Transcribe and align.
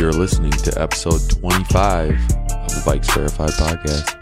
You're 0.00 0.12
listening 0.12 0.52
to 0.52 0.80
episode 0.80 1.20
25 1.28 2.12
of 2.12 2.18
the 2.18 2.82
Vikes 2.86 3.12
Verified 3.12 3.50
podcast. 3.50 4.16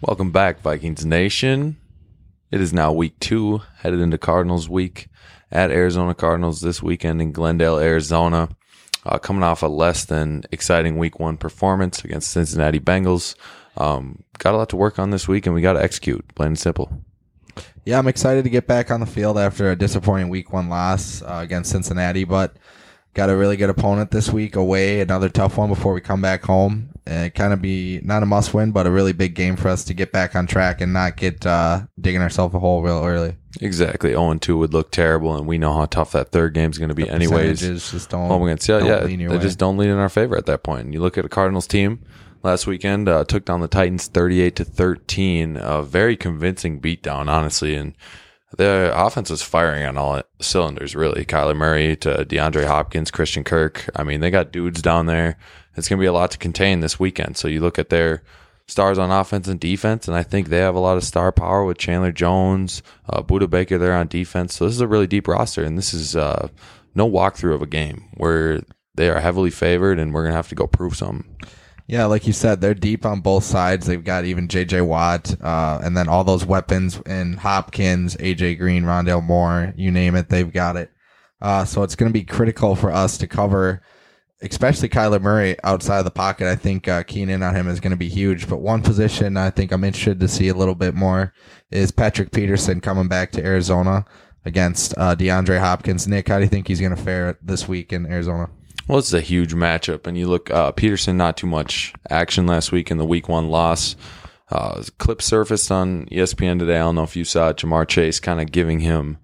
Welcome 0.00 0.32
back, 0.32 0.60
Vikings 0.60 1.06
Nation. 1.06 1.76
It 2.50 2.60
is 2.60 2.72
now 2.72 2.90
week 2.90 3.20
two, 3.20 3.62
headed 3.78 4.00
into 4.00 4.18
Cardinals 4.18 4.68
week 4.68 5.06
at 5.52 5.70
Arizona 5.70 6.16
Cardinals 6.16 6.62
this 6.62 6.82
weekend 6.82 7.22
in 7.22 7.30
Glendale, 7.30 7.78
Arizona. 7.78 8.48
Uh, 9.04 9.18
coming 9.18 9.44
off 9.44 9.62
a 9.62 9.68
less 9.68 10.04
than 10.04 10.42
exciting 10.50 10.98
week 10.98 11.20
one 11.20 11.36
performance 11.36 12.02
against 12.02 12.32
Cincinnati 12.32 12.80
Bengals. 12.80 13.36
Um, 13.76 14.22
got 14.38 14.54
a 14.54 14.56
lot 14.56 14.68
to 14.70 14.76
work 14.76 14.98
on 14.98 15.10
this 15.10 15.28
week, 15.28 15.46
and 15.46 15.54
we 15.54 15.60
got 15.60 15.74
to 15.74 15.82
execute, 15.82 16.24
plain 16.34 16.48
and 16.48 16.58
simple. 16.58 17.02
Yeah, 17.84 17.98
I'm 17.98 18.08
excited 18.08 18.44
to 18.44 18.50
get 18.50 18.66
back 18.66 18.90
on 18.90 19.00
the 19.00 19.06
field 19.06 19.38
after 19.38 19.70
a 19.70 19.76
disappointing 19.76 20.28
week 20.28 20.52
one 20.52 20.68
loss 20.68 21.22
uh, 21.22 21.40
against 21.42 21.70
Cincinnati, 21.70 22.24
but 22.24 22.56
got 23.14 23.30
a 23.30 23.36
really 23.36 23.56
good 23.56 23.70
opponent 23.70 24.10
this 24.10 24.30
week 24.30 24.56
away, 24.56 25.00
another 25.00 25.28
tough 25.28 25.56
one 25.56 25.68
before 25.68 25.92
we 25.92 26.00
come 26.00 26.20
back 26.20 26.42
home. 26.44 26.90
And 27.08 27.32
kind 27.32 27.52
of 27.52 27.62
be 27.62 28.00
not 28.02 28.24
a 28.24 28.26
must 28.26 28.52
win, 28.52 28.72
but 28.72 28.84
a 28.88 28.90
really 28.90 29.12
big 29.12 29.36
game 29.36 29.54
for 29.54 29.68
us 29.68 29.84
to 29.84 29.94
get 29.94 30.10
back 30.10 30.34
on 30.34 30.48
track 30.48 30.80
and 30.80 30.92
not 30.92 31.16
get 31.16 31.46
uh, 31.46 31.82
digging 32.00 32.20
ourselves 32.20 32.52
a 32.52 32.58
hole 32.58 32.82
real 32.82 33.04
early. 33.04 33.36
Exactly. 33.60 34.10
0 34.10 34.34
2 34.34 34.58
would 34.58 34.72
look 34.72 34.90
terrible, 34.90 35.36
and 35.36 35.46
we 35.46 35.56
know 35.56 35.72
how 35.72 35.86
tough 35.86 36.10
that 36.12 36.32
third 36.32 36.52
game 36.52 36.72
is 36.72 36.78
going 36.78 36.88
to 36.88 36.96
be, 36.96 37.04
The 37.04 37.12
anyways. 37.12 37.60
just 37.60 38.10
don't. 38.10 38.26
Home 38.26 38.42
against, 38.42 38.68
yeah, 38.68 38.84
yeah. 38.84 39.06
They 39.06 39.28
way. 39.28 39.38
just 39.38 39.56
don't 39.56 39.76
lean 39.76 39.90
in 39.90 39.98
our 39.98 40.08
favor 40.08 40.36
at 40.36 40.46
that 40.46 40.64
point. 40.64 40.86
And 40.86 40.92
you 40.94 41.00
look 41.00 41.16
at 41.16 41.24
a 41.24 41.28
Cardinals 41.28 41.68
team 41.68 42.02
last 42.46 42.66
weekend, 42.66 43.08
uh, 43.08 43.24
took 43.24 43.44
down 43.44 43.60
the 43.60 43.68
Titans 43.68 44.06
38 44.06 44.56
to 44.56 44.64
13. 44.64 45.56
A 45.56 45.82
very 45.82 46.16
convincing 46.16 46.80
beatdown, 46.80 47.28
honestly. 47.28 47.74
And 47.74 47.94
the 48.56 48.90
offense 48.94 49.28
was 49.28 49.42
firing 49.42 49.84
on 49.84 49.98
all 49.98 50.22
cylinders, 50.40 50.96
really. 50.96 51.24
Kyler 51.24 51.56
Murray 51.56 51.96
to 51.96 52.24
DeAndre 52.24 52.66
Hopkins, 52.66 53.10
Christian 53.10 53.44
Kirk. 53.44 53.90
I 53.94 54.02
mean, 54.02 54.20
they 54.20 54.30
got 54.30 54.52
dudes 54.52 54.80
down 54.80 55.06
there. 55.06 55.36
It's 55.76 55.88
going 55.88 55.98
to 55.98 56.02
be 56.02 56.06
a 56.06 56.12
lot 56.12 56.30
to 56.30 56.38
contain 56.38 56.80
this 56.80 56.98
weekend. 56.98 57.36
So 57.36 57.48
you 57.48 57.60
look 57.60 57.78
at 57.78 57.90
their 57.90 58.22
stars 58.66 58.98
on 58.98 59.10
offense 59.10 59.46
and 59.46 59.60
defense, 59.60 60.08
and 60.08 60.16
I 60.16 60.22
think 60.22 60.48
they 60.48 60.58
have 60.58 60.74
a 60.74 60.80
lot 60.80 60.96
of 60.96 61.04
star 61.04 61.32
power 61.32 61.64
with 61.64 61.78
Chandler 61.78 62.12
Jones, 62.12 62.82
uh, 63.08 63.22
Budda 63.22 63.48
Baker 63.50 63.78
there 63.78 63.94
on 63.94 64.08
defense. 64.08 64.54
So 64.54 64.64
this 64.64 64.74
is 64.74 64.80
a 64.80 64.88
really 64.88 65.06
deep 65.06 65.28
roster, 65.28 65.62
and 65.62 65.76
this 65.76 65.92
is 65.92 66.16
uh, 66.16 66.48
no 66.94 67.08
walkthrough 67.08 67.54
of 67.54 67.62
a 67.62 67.66
game 67.66 68.08
where 68.14 68.62
they 68.94 69.10
are 69.10 69.20
heavily 69.20 69.50
favored, 69.50 69.98
and 69.98 70.12
we're 70.14 70.22
going 70.22 70.32
to 70.32 70.36
have 70.36 70.48
to 70.48 70.54
go 70.54 70.66
prove 70.66 70.96
something. 70.96 71.24
Yeah, 71.88 72.06
like 72.06 72.26
you 72.26 72.32
said, 72.32 72.60
they're 72.60 72.74
deep 72.74 73.06
on 73.06 73.20
both 73.20 73.44
sides. 73.44 73.86
They've 73.86 74.02
got 74.02 74.24
even 74.24 74.48
J.J. 74.48 74.80
Watt, 74.80 75.40
uh, 75.40 75.78
and 75.82 75.96
then 75.96 76.08
all 76.08 76.24
those 76.24 76.44
weapons 76.44 77.00
in 77.06 77.34
Hopkins, 77.34 78.16
A.J. 78.18 78.56
Green, 78.56 78.82
Rondale 78.82 79.22
Moore, 79.22 79.72
you 79.76 79.92
name 79.92 80.16
it, 80.16 80.28
they've 80.28 80.52
got 80.52 80.76
it. 80.76 80.90
Uh, 81.40 81.64
so 81.64 81.84
it's 81.84 81.94
going 81.94 82.10
to 82.10 82.18
be 82.18 82.24
critical 82.24 82.74
for 82.74 82.90
us 82.90 83.16
to 83.18 83.28
cover, 83.28 83.82
especially 84.42 84.88
Kyler 84.88 85.20
Murray 85.20 85.56
outside 85.62 85.98
of 85.98 86.04
the 86.04 86.10
pocket. 86.10 86.48
I 86.48 86.56
think 86.56 86.88
uh, 86.88 87.04
keying 87.04 87.30
in 87.30 87.42
on 87.42 87.54
him 87.54 87.68
is 87.68 87.78
going 87.78 87.92
to 87.92 87.96
be 87.96 88.08
huge. 88.08 88.48
But 88.48 88.60
one 88.60 88.82
position 88.82 89.36
I 89.36 89.50
think 89.50 89.70
I'm 89.70 89.84
interested 89.84 90.18
to 90.20 90.28
see 90.28 90.48
a 90.48 90.54
little 90.54 90.74
bit 90.74 90.94
more 90.94 91.34
is 91.70 91.92
Patrick 91.92 92.32
Peterson 92.32 92.80
coming 92.80 93.06
back 93.06 93.30
to 93.32 93.44
Arizona 93.44 94.06
against 94.44 94.96
uh, 94.96 95.14
DeAndre 95.14 95.60
Hopkins. 95.60 96.08
Nick, 96.08 96.28
how 96.28 96.38
do 96.38 96.44
you 96.44 96.48
think 96.48 96.66
he's 96.66 96.80
going 96.80 96.96
to 96.96 97.02
fare 97.02 97.38
this 97.42 97.68
week 97.68 97.92
in 97.92 98.06
Arizona? 98.06 98.48
Well, 98.88 98.98
it's 98.98 99.12
a 99.12 99.20
huge 99.20 99.52
matchup, 99.52 100.06
and 100.06 100.16
you 100.16 100.28
look 100.28 100.50
uh, 100.50 100.70
Peterson. 100.72 101.16
Not 101.16 101.36
too 101.36 101.48
much 101.48 101.92
action 102.08 102.46
last 102.46 102.70
week 102.70 102.90
in 102.90 102.98
the 102.98 103.04
Week 103.04 103.28
One 103.28 103.48
loss. 103.48 103.96
Uh, 104.48 104.84
clip 104.98 105.20
surfaced 105.20 105.72
on 105.72 106.06
ESPN 106.06 106.60
today. 106.60 106.76
I 106.76 106.80
don't 106.80 106.94
know 106.94 107.02
if 107.02 107.16
you 107.16 107.24
saw 107.24 107.48
it. 107.48 107.56
Ja'Marr 107.56 107.88
Chase 107.88 108.20
kind 108.20 108.40
of 108.40 108.52
giving 108.52 108.78
him 108.78 109.18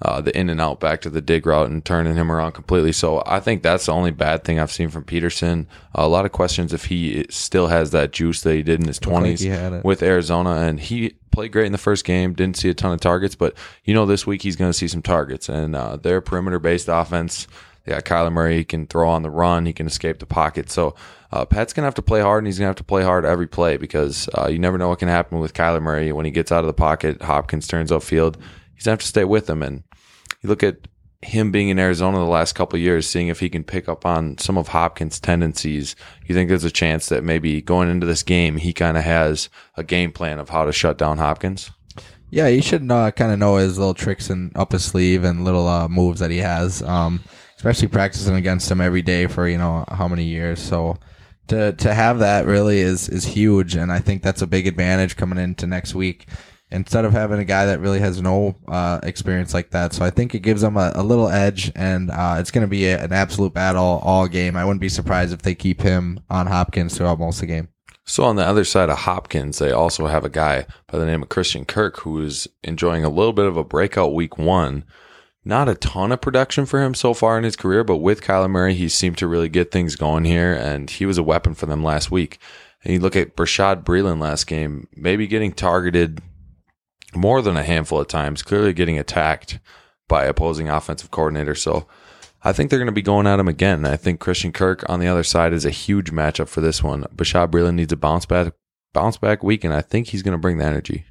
uh, 0.00 0.20
the 0.20 0.36
in 0.38 0.48
and 0.48 0.60
out 0.60 0.78
back 0.78 1.00
to 1.00 1.10
the 1.10 1.20
dig 1.20 1.46
route 1.46 1.68
and 1.68 1.84
turning 1.84 2.14
him 2.14 2.30
around 2.30 2.52
completely. 2.52 2.92
So 2.92 3.20
I 3.26 3.40
think 3.40 3.64
that's 3.64 3.86
the 3.86 3.92
only 3.92 4.12
bad 4.12 4.44
thing 4.44 4.60
I've 4.60 4.70
seen 4.70 4.88
from 4.88 5.02
Peterson. 5.02 5.66
a 5.94 6.06
lot 6.06 6.24
of 6.24 6.30
questions 6.30 6.72
if 6.72 6.84
he 6.84 7.26
still 7.28 7.66
has 7.66 7.90
that 7.90 8.12
juice 8.12 8.42
that 8.42 8.54
he 8.54 8.62
did 8.62 8.80
in 8.80 8.86
his 8.86 9.00
twenties 9.00 9.44
it. 9.44 9.84
with 9.84 10.02
Arizona, 10.02 10.58
and 10.58 10.78
he 10.78 11.16
played 11.32 11.50
great 11.50 11.66
in 11.66 11.72
the 11.72 11.78
first 11.78 12.04
game. 12.04 12.34
Didn't 12.34 12.56
see 12.56 12.68
a 12.68 12.74
ton 12.74 12.92
of 12.92 13.00
targets, 13.00 13.34
but 13.34 13.54
you 13.84 13.94
know 13.94 14.06
this 14.06 14.28
week 14.28 14.42
he's 14.42 14.54
going 14.54 14.70
to 14.70 14.78
see 14.78 14.86
some 14.86 15.02
targets, 15.02 15.48
and 15.48 15.74
uh, 15.74 15.96
their 15.96 16.20
perimeter 16.20 16.60
based 16.60 16.88
offense. 16.88 17.48
Got 17.88 18.04
Kyler 18.04 18.32
Murray. 18.32 18.58
He 18.58 18.64
can 18.64 18.86
throw 18.86 19.08
on 19.08 19.22
the 19.22 19.30
run. 19.30 19.66
He 19.66 19.72
can 19.72 19.86
escape 19.86 20.18
the 20.18 20.26
pocket. 20.26 20.70
So 20.70 20.94
uh, 21.32 21.44
Pat's 21.44 21.72
gonna 21.72 21.86
have 21.86 21.94
to 21.94 22.02
play 22.02 22.20
hard, 22.20 22.38
and 22.38 22.46
he's 22.46 22.58
gonna 22.58 22.68
have 22.68 22.76
to 22.76 22.84
play 22.84 23.02
hard 23.02 23.24
every 23.24 23.46
play 23.46 23.76
because 23.76 24.28
uh, 24.36 24.48
you 24.48 24.58
never 24.58 24.78
know 24.78 24.88
what 24.88 24.98
can 24.98 25.08
happen 25.08 25.38
with 25.38 25.54
Kyler 25.54 25.82
Murray 25.82 26.12
when 26.12 26.24
he 26.24 26.30
gets 26.30 26.52
out 26.52 26.64
of 26.64 26.66
the 26.66 26.74
pocket. 26.74 27.22
Hopkins 27.22 27.66
turns 27.66 27.90
upfield. 27.90 28.36
He's 28.74 28.84
gonna 28.84 28.92
have 28.92 29.00
to 29.00 29.06
stay 29.06 29.24
with 29.24 29.48
him, 29.48 29.62
and 29.62 29.84
you 30.42 30.48
look 30.48 30.62
at 30.62 30.88
him 31.20 31.50
being 31.50 31.68
in 31.68 31.78
Arizona 31.78 32.18
the 32.18 32.24
last 32.24 32.54
couple 32.54 32.78
years, 32.78 33.06
seeing 33.06 33.28
if 33.28 33.40
he 33.40 33.48
can 33.48 33.64
pick 33.64 33.88
up 33.88 34.06
on 34.06 34.38
some 34.38 34.56
of 34.56 34.68
Hopkins' 34.68 35.18
tendencies. 35.18 35.96
You 36.26 36.34
think 36.34 36.48
there's 36.48 36.64
a 36.64 36.70
chance 36.70 37.08
that 37.08 37.24
maybe 37.24 37.60
going 37.60 37.90
into 37.90 38.06
this 38.06 38.22
game, 38.22 38.56
he 38.56 38.72
kind 38.72 38.96
of 38.96 39.02
has 39.04 39.48
a 39.76 39.82
game 39.82 40.12
plan 40.12 40.38
of 40.38 40.50
how 40.50 40.64
to 40.64 40.72
shut 40.72 40.96
down 40.96 41.18
Hopkins? 41.18 41.70
Yeah, 42.30 42.48
he 42.48 42.60
should 42.60 42.90
uh, 42.90 43.10
kind 43.10 43.32
of 43.32 43.38
know 43.38 43.56
his 43.56 43.78
little 43.78 43.94
tricks 43.94 44.30
and 44.30 44.56
up 44.56 44.72
his 44.72 44.84
sleeve 44.84 45.24
and 45.24 45.44
little 45.44 45.66
uh, 45.66 45.88
moves 45.88 46.20
that 46.20 46.30
he 46.30 46.38
has. 46.38 46.82
Um, 46.82 47.24
especially 47.58 47.88
practicing 47.88 48.36
against 48.36 48.70
him 48.70 48.80
every 48.80 49.02
day 49.02 49.26
for 49.26 49.48
you 49.48 49.58
know 49.58 49.84
how 49.88 50.06
many 50.06 50.24
years. 50.24 50.60
So 50.60 50.96
to 51.48 51.72
to 51.72 51.92
have 51.92 52.20
that 52.20 52.46
really 52.46 52.78
is 52.78 53.08
is 53.08 53.24
huge, 53.24 53.74
and 53.74 53.92
I 53.92 53.98
think 53.98 54.22
that's 54.22 54.42
a 54.42 54.46
big 54.46 54.66
advantage 54.66 55.16
coming 55.16 55.38
into 55.38 55.66
next 55.66 55.94
week. 55.94 56.26
Instead 56.70 57.06
of 57.06 57.12
having 57.12 57.40
a 57.40 57.46
guy 57.46 57.64
that 57.64 57.80
really 57.80 57.98
has 57.98 58.20
no 58.20 58.54
uh, 58.68 59.00
experience 59.02 59.54
like 59.54 59.70
that, 59.70 59.94
so 59.94 60.04
I 60.04 60.10
think 60.10 60.34
it 60.34 60.40
gives 60.40 60.60
them 60.60 60.76
a, 60.76 60.92
a 60.94 61.02
little 61.02 61.28
edge, 61.28 61.72
and 61.74 62.10
uh, 62.10 62.36
it's 62.38 62.50
going 62.50 62.62
to 62.62 62.68
be 62.68 62.86
a, 62.86 63.02
an 63.02 63.10
absolute 63.10 63.54
battle 63.54 64.00
all 64.04 64.28
game. 64.28 64.54
I 64.54 64.66
wouldn't 64.66 64.82
be 64.82 64.90
surprised 64.90 65.32
if 65.32 65.40
they 65.40 65.54
keep 65.54 65.80
him 65.80 66.20
on 66.28 66.46
Hopkins 66.46 66.96
throughout 66.96 67.18
most 67.18 67.36
of 67.36 67.40
the 67.40 67.46
game. 67.46 67.68
So 68.04 68.24
on 68.24 68.36
the 68.36 68.46
other 68.46 68.64
side 68.64 68.90
of 68.90 68.98
Hopkins, 68.98 69.58
they 69.58 69.72
also 69.72 70.06
have 70.08 70.24
a 70.24 70.30
guy 70.30 70.66
by 70.88 70.98
the 70.98 71.06
name 71.06 71.22
of 71.22 71.30
Christian 71.30 71.64
Kirk 71.64 72.00
who 72.00 72.20
is 72.20 72.46
enjoying 72.62 73.02
a 73.02 73.10
little 73.10 73.32
bit 73.32 73.46
of 73.46 73.56
a 73.56 73.64
breakout 73.64 74.14
week 74.14 74.36
one. 74.36 74.84
Not 75.48 75.66
a 75.66 75.74
ton 75.74 76.12
of 76.12 76.20
production 76.20 76.66
for 76.66 76.82
him 76.82 76.92
so 76.92 77.14
far 77.14 77.38
in 77.38 77.42
his 77.42 77.56
career, 77.56 77.82
but 77.82 77.96
with 77.96 78.20
Kyler 78.20 78.50
Murray, 78.50 78.74
he 78.74 78.86
seemed 78.86 79.16
to 79.16 79.26
really 79.26 79.48
get 79.48 79.70
things 79.70 79.96
going 79.96 80.26
here, 80.26 80.52
and 80.52 80.90
he 80.90 81.06
was 81.06 81.16
a 81.16 81.22
weapon 81.22 81.54
for 81.54 81.64
them 81.64 81.82
last 81.82 82.10
week. 82.10 82.38
And 82.84 82.92
you 82.92 83.00
look 83.00 83.16
at 83.16 83.34
Bashaud 83.34 83.82
Breeland 83.82 84.20
last 84.20 84.46
game, 84.46 84.88
maybe 84.94 85.26
getting 85.26 85.52
targeted 85.52 86.20
more 87.14 87.40
than 87.40 87.56
a 87.56 87.62
handful 87.62 87.98
of 87.98 88.08
times, 88.08 88.42
clearly 88.42 88.74
getting 88.74 88.98
attacked 88.98 89.58
by 90.06 90.26
opposing 90.26 90.68
offensive 90.68 91.10
coordinators. 91.10 91.60
So 91.60 91.86
I 92.44 92.52
think 92.52 92.68
they're 92.68 92.78
going 92.78 92.84
to 92.84 92.92
be 92.92 93.00
going 93.00 93.26
at 93.26 93.40
him 93.40 93.48
again. 93.48 93.86
I 93.86 93.96
think 93.96 94.20
Christian 94.20 94.52
Kirk 94.52 94.84
on 94.86 95.00
the 95.00 95.08
other 95.08 95.24
side 95.24 95.54
is 95.54 95.64
a 95.64 95.70
huge 95.70 96.10
matchup 96.10 96.48
for 96.48 96.60
this 96.60 96.82
one. 96.82 97.04
Bashaud 97.16 97.50
Breeland 97.50 97.76
needs 97.76 97.94
a 97.94 97.96
bounce 97.96 98.26
back 98.26 98.52
bounce 98.92 99.16
back 99.16 99.42
week, 99.42 99.64
and 99.64 99.72
I 99.72 99.80
think 99.80 100.08
he's 100.08 100.22
going 100.22 100.32
to 100.32 100.38
bring 100.38 100.58
the 100.58 100.66
energy. 100.66 101.06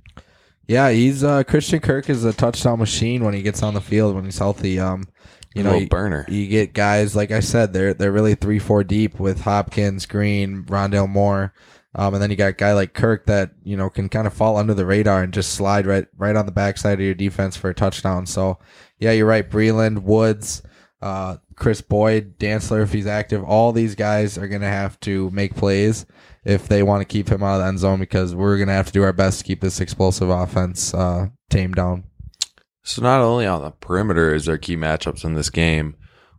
Yeah, 0.67 0.89
he's 0.89 1.23
uh, 1.23 1.43
Christian 1.43 1.79
Kirk 1.79 2.09
is 2.09 2.25
a 2.25 2.33
touchdown 2.33 2.79
machine 2.79 3.23
when 3.23 3.33
he 3.33 3.41
gets 3.41 3.63
on 3.63 3.73
the 3.73 3.81
field 3.81 4.15
when 4.15 4.25
he's 4.25 4.37
healthy. 4.37 4.79
Um, 4.79 5.07
you 5.55 5.63
know, 5.63 5.73
you, 5.73 5.87
burner. 5.87 6.25
you 6.27 6.47
get 6.47 6.73
guys 6.73 7.15
like 7.15 7.31
I 7.31 7.39
said, 7.39 7.73
they're 7.73 7.93
they're 7.93 8.11
really 8.11 8.35
three 8.35 8.59
four 8.59 8.83
deep 8.83 9.19
with 9.19 9.41
Hopkins, 9.41 10.05
Green, 10.05 10.63
Rondale 10.65 11.09
Moore, 11.09 11.53
um, 11.95 12.13
and 12.13 12.21
then 12.21 12.29
you 12.29 12.35
got 12.35 12.49
a 12.49 12.53
guy 12.53 12.73
like 12.73 12.93
Kirk 12.93 13.25
that 13.25 13.51
you 13.63 13.77
know 13.77 13.89
can 13.89 14.09
kind 14.09 14.27
of 14.27 14.33
fall 14.33 14.57
under 14.57 14.73
the 14.73 14.85
radar 14.85 15.23
and 15.23 15.33
just 15.33 15.53
slide 15.53 15.87
right 15.87 16.05
right 16.17 16.35
on 16.35 16.45
the 16.45 16.51
backside 16.51 16.99
of 16.99 17.05
your 17.05 17.15
defense 17.15 17.55
for 17.57 17.69
a 17.69 17.73
touchdown. 17.73 18.25
So 18.25 18.59
yeah, 18.99 19.13
you're 19.13 19.25
right. 19.25 19.49
Breeland, 19.49 20.03
Woods, 20.03 20.61
uh, 21.01 21.37
Kris 21.57 21.81
Boyd, 21.81 22.37
Dantzler 22.37 22.83
if 22.83 22.93
he's 22.93 23.07
active, 23.07 23.43
all 23.43 23.71
these 23.71 23.95
guys 23.95 24.37
are 24.37 24.47
gonna 24.47 24.69
have 24.69 24.99
to 25.01 25.29
make 25.31 25.55
plays 25.55 26.05
if 26.45 26.67
they 26.67 26.83
want 26.83 27.01
to 27.01 27.05
keep 27.05 27.29
him 27.29 27.43
out 27.43 27.55
of 27.55 27.61
the 27.61 27.67
end 27.67 27.79
zone 27.79 27.99
because 27.99 28.35
we're 28.35 28.57
gonna 28.59 28.73
have 28.73 28.85
to 28.85 28.93
do 28.93 29.03
our 29.03 29.11
best 29.11 29.39
to 29.39 29.43
keep 29.43 29.59
this 29.59 29.81
explosive 29.81 30.29
offense 30.29 30.93
uh, 30.93 31.27
tamed 31.49 31.75
down. 31.75 32.03
So 32.83 33.01
not 33.01 33.21
only 33.21 33.45
on 33.45 33.63
the 33.63 33.71
perimeter 33.71 34.33
is 34.33 34.45
there 34.45 34.57
key 34.57 34.77
matchups 34.77 35.25
in 35.25 35.33
this 35.33 35.49
game, 35.49 35.95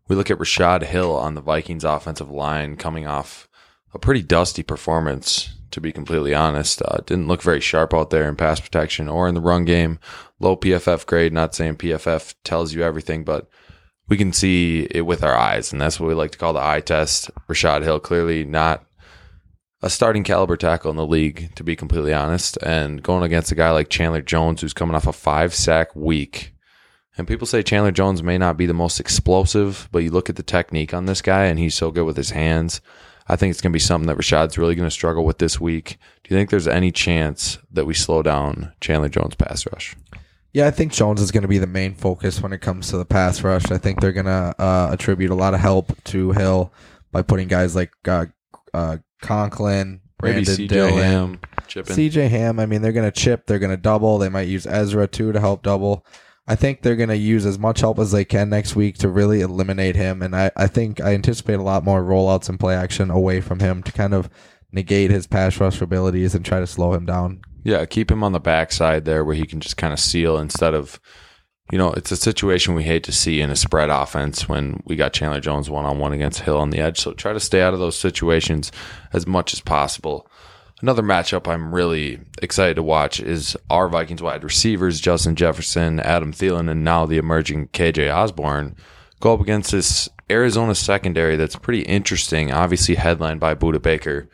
we 0.07 0.17
look 0.17 0.31
at 0.31 0.39
Rashod 0.39 0.85
Hill 0.85 1.15
on 1.15 1.35
the 1.35 1.41
Vikings 1.43 1.85
offensive 1.85 2.31
line 2.31 2.77
coming 2.77 3.07
off 3.07 3.49
a 3.93 3.99
pretty 3.99 4.23
dusty 4.23 4.63
performance, 4.63 5.55
to 5.73 5.81
be 5.81 5.93
completely 5.93 6.35
honest. 6.35 6.81
Uh, 6.81 6.99
didn't 7.05 7.27
look 7.27 7.43
very 7.43 7.61
sharp 7.61 7.93
out 7.93 8.11
there 8.11 8.29
in 8.29 8.37
pass 8.37 8.61
protection 8.61 9.09
or 9.09 9.29
in 9.29 9.35
the 9.35 9.41
run 9.41 9.65
game. 9.65 9.99
Low 10.39 10.57
PFF 10.57 11.05
grade, 11.07 11.33
not 11.33 11.55
saying 11.55 11.77
PFF 11.77 12.35
tells 12.45 12.73
you 12.73 12.83
everything, 12.83 13.25
but 13.25 13.49
we 14.09 14.17
can 14.17 14.33
see 14.33 14.89
it 14.91 15.03
with 15.03 15.23
our 15.23 15.37
eyes, 15.37 15.73
and 15.73 15.81
that's 15.81 16.01
what 16.01 16.09
we 16.09 16.15
like 16.15 16.33
to 16.33 16.39
call 16.39 16.53
the 16.53 16.65
eye 16.65 16.81
test. 16.81 17.31
Rashod 17.47 17.83
Hill 17.83 18.01
clearly 18.01 18.45
not 18.45 18.85
a 19.83 19.91
starting 19.91 20.25
caliber 20.25 20.57
tackle 20.57 20.91
in 20.91 20.97
the 20.97 21.07
league, 21.07 21.55
to 21.55 21.63
be 21.63 21.77
completely 21.77 22.13
honest. 22.13 22.57
And 22.63 23.03
going 23.03 23.23
against 23.23 23.53
a 23.53 23.55
guy 23.55 23.71
like 23.71 23.89
Chandler 23.89 24.23
Jones, 24.23 24.61
who's 24.61 24.73
coming 24.73 24.97
off 24.97 25.07
a 25.07 25.13
five 25.13 25.55
sack 25.55 25.95
week. 25.95 26.55
And 27.17 27.29
people 27.29 27.47
say 27.47 27.63
Chandler 27.63 27.91
Jones 27.91 28.23
may 28.23 28.39
not 28.39 28.57
be 28.57 28.67
the 28.67 28.75
most 28.75 29.01
explosive, 29.01 29.89
but 29.93 30.03
you 30.03 30.11
look 30.11 30.31
at 30.31 30.37
the 30.37 30.43
technique 30.43 30.95
on 30.95 31.07
this 31.07 31.23
guy, 31.23 31.45
and 31.45 31.59
he's 31.59 31.75
so 31.75 31.91
good 31.91 32.05
with 32.05 32.17
his 32.17 32.31
hands. 32.31 32.81
I 33.29 33.37
think 33.37 33.51
it's 33.51 33.61
going 33.61 33.73
to 33.73 33.77
be 33.77 33.81
something 33.81 34.07
that 34.07 34.17
Rashod's 34.17 34.57
really 34.57 34.75
going 34.75 34.87
to 34.87 34.91
struggle 34.91 35.25
with 35.25 35.39
this 35.39 35.61
week. 35.61 35.99
Do 36.25 36.33
you 36.33 36.37
think 36.37 36.49
there's 36.49 36.69
any 36.69 36.91
chance 36.91 37.59
that 37.71 37.85
we 37.85 37.93
slow 37.93 38.23
down 38.23 38.73
Chandler 38.81 39.11
Jones' 39.11 39.35
pass 39.35 39.67
rush? 39.71 39.97
Yeah, 40.59 40.67
I 40.67 40.73
think 40.73 40.93
Jones 40.93 41.21
is 41.21 41.31
going 41.31 41.43
to 41.43 41.49
be 41.49 41.59
the 41.59 41.69
main 41.69 41.95
focus 41.95 42.43
when 42.43 42.53
it 42.53 42.61
comes 42.61 42.89
to 42.91 42.99
the 42.99 43.05
pass 43.05 43.45
rush. 43.45 43.71
I 43.71 43.79
think 43.79 44.01
they're 44.01 44.11
going 44.11 44.27
to 44.27 44.57
uh, 44.59 44.89
attribute 44.91 45.31
a 45.31 45.37
lot 45.37 45.55
of 45.55 45.61
help 45.61 45.93
to 46.07 46.33
Hill 46.33 46.73
by 47.13 47.23
putting 47.23 47.47
guys 47.47 47.77
like 47.77 47.93
uh, 48.09 48.27
uh, 48.75 48.97
Conklin, 49.23 50.01
Maybe 50.21 50.45
Brandon 50.45 50.57
CJ 50.57 50.69
Dillon, 50.69 50.95
Ham. 50.95 51.41
CJ 51.69 52.29
Ham. 52.31 52.59
I 52.59 52.67
mean, 52.67 52.83
they're 52.83 52.91
going 52.91 53.09
to 53.09 53.17
chip. 53.17 53.47
They're 53.47 53.61
going 53.61 53.71
to 53.71 53.77
double. 53.77 54.19
They 54.19 54.29
might 54.29 54.49
use 54.49 54.67
Ezra 54.67 55.07
too 55.07 55.31
to 55.31 55.39
help 55.39 55.63
double. 55.63 56.05
I 56.49 56.57
think 56.57 56.83
they're 56.83 56.97
going 56.97 57.09
to 57.11 57.17
use 57.17 57.47
as 57.47 57.57
much 57.57 57.79
help 57.79 58.01
as 58.01 58.11
they 58.11 58.25
can 58.25 58.51
next 58.51 58.75
week 58.75 58.99
to 58.99 59.09
really 59.09 59.43
eliminate 59.43 59.95
him. 59.95 60.23
And 60.23 60.35
I, 60.35 60.51
I 60.57 60.67
think 60.67 61.01
I 61.01 61.15
anticipate 61.15 61.61
a 61.61 61.63
lot 61.63 61.85
more 61.85 62.03
rollouts 62.03 62.49
and 62.49 62.59
play 62.59 62.75
action 62.75 63.13
away 63.13 63.41
from 63.41 63.61
him 63.61 63.81
to 63.85 63.93
kind 63.93 64.13
of 64.13 64.29
negate 64.73 65.13
his 65.13 65.29
pass 65.29 65.61
rush 65.61 65.81
abilities 65.81 66.35
and 66.35 66.45
try 66.45 66.59
to 66.59 66.67
slow 66.67 66.95
him 66.95 67.07
down. 67.07 67.43
Yeah, 67.69 67.85
keep 67.85 68.11
him 68.11 68.25
on 68.25 68.33
the 68.33 68.41
backside 68.41 69.05
there 69.05 69.23
where 69.23 69.35
he 69.35 69.45
can 69.45 69.61
just 69.61 69.77
kind 69.77 69.93
of 69.93 70.01
seal 70.01 70.39
instead 70.39 70.73
of, 70.73 70.99
you 71.71 71.77
know, 71.77 71.93
it's 71.93 72.11
a 72.11 72.17
situation 72.17 72.75
we 72.75 72.83
hate 72.83 73.05
to 73.05 73.13
see 73.13 73.43
in 73.43 73.51
a 73.51 73.57
spread 73.57 73.91
offense 73.91 74.49
when 74.49 74.83
we 74.87 74.97
got 74.97 75.13
Chandler 75.13 75.39
Jones 75.39 75.69
one 75.69 75.85
on 75.85 75.99
one 75.99 76.15
against 76.15 76.41
Hill 76.41 76.57
on 76.57 76.71
the 76.71 76.79
edge. 76.79 76.99
So 76.99 77.13
try 77.13 77.35
to 77.35 77.41
stay 77.41 77.61
out 77.61 77.75
of 77.75 77.79
those 77.79 77.99
situations 77.99 78.73
as 79.13 79.27
much 79.27 79.53
as 79.53 79.61
possible. 79.61 80.27
Another 80.81 81.03
matchup 81.03 81.47
I'm 81.47 81.75
really 81.75 82.21
excited 82.41 82.77
to 82.77 82.83
watch 82.83 83.21
is 83.21 83.55
our 83.69 83.87
Vikings 83.91 84.23
wide 84.23 84.45
receivers, 84.45 84.99
Justin 84.99 85.37
Jefferson, 85.37 86.01
Adam 86.01 86.33
Thielen, 86.33 86.71
and 86.71 86.83
now 86.83 87.05
the 87.05 87.19
emerging 87.19 87.69
KJ 87.69 88.11
Osborn 88.11 88.77
go 89.21 89.35
up 89.35 89.43
against 89.43 89.73
this 89.73 90.09
Arizona 90.31 90.75
secondary 90.75 91.37
that's 91.37 91.57
pretty 91.57 91.83
interesting, 91.83 92.51
obviously 92.51 92.95
headlined 92.95 93.41
by 93.41 93.55
Budda 93.55 93.83
Baker, 93.83 94.31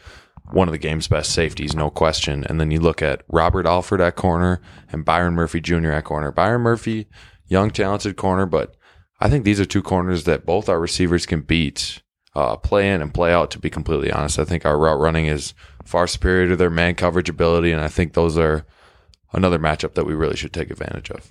one 0.52 0.68
of 0.68 0.72
the 0.72 0.78
game's 0.78 1.08
best 1.08 1.32
safeties, 1.32 1.74
no 1.74 1.90
question. 1.90 2.44
And 2.44 2.60
then 2.60 2.70
you 2.70 2.80
look 2.80 3.02
at 3.02 3.22
Robert 3.28 3.66
Alford 3.66 4.00
at 4.00 4.16
corner 4.16 4.60
and 4.92 5.04
Byron 5.04 5.34
Murphy 5.34 5.60
Jr. 5.60 5.92
at 5.92 6.04
corner. 6.04 6.30
Byron 6.30 6.62
Murphy, 6.62 7.06
young, 7.46 7.70
talented 7.70 8.16
corner, 8.16 8.46
but 8.46 8.76
I 9.20 9.28
think 9.28 9.44
these 9.44 9.60
are 9.60 9.64
two 9.64 9.82
corners 9.82 10.24
that 10.24 10.44
both 10.44 10.68
our 10.68 10.78
receivers 10.78 11.24
can 11.24 11.40
beat, 11.40 12.02
uh, 12.34 12.56
play 12.56 12.90
in 12.90 13.00
and 13.00 13.14
play 13.14 13.32
out, 13.32 13.50
to 13.52 13.58
be 13.58 13.70
completely 13.70 14.12
honest. 14.12 14.38
I 14.38 14.44
think 14.44 14.66
our 14.66 14.78
route 14.78 15.00
running 15.00 15.26
is 15.26 15.54
far 15.84 16.06
superior 16.06 16.48
to 16.48 16.56
their 16.56 16.70
man 16.70 16.94
coverage 16.94 17.28
ability, 17.28 17.72
and 17.72 17.80
I 17.80 17.88
think 17.88 18.12
those 18.12 18.36
are 18.36 18.66
another 19.32 19.58
matchup 19.58 19.94
that 19.94 20.06
we 20.06 20.14
really 20.14 20.36
should 20.36 20.52
take 20.52 20.70
advantage 20.70 21.10
of. 21.10 21.30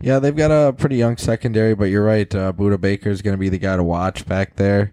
Yeah, 0.00 0.18
they've 0.18 0.36
got 0.36 0.50
a 0.50 0.72
pretty 0.72 0.96
young 0.96 1.16
secondary, 1.16 1.74
but 1.74 1.84
you're 1.84 2.04
right. 2.04 2.32
Uh, 2.34 2.52
Budda 2.52 2.80
Baker 2.80 3.10
is 3.10 3.22
going 3.22 3.34
to 3.34 3.38
be 3.38 3.48
the 3.48 3.58
guy 3.58 3.76
to 3.76 3.82
watch 3.84 4.26
back 4.26 4.56
there. 4.56 4.92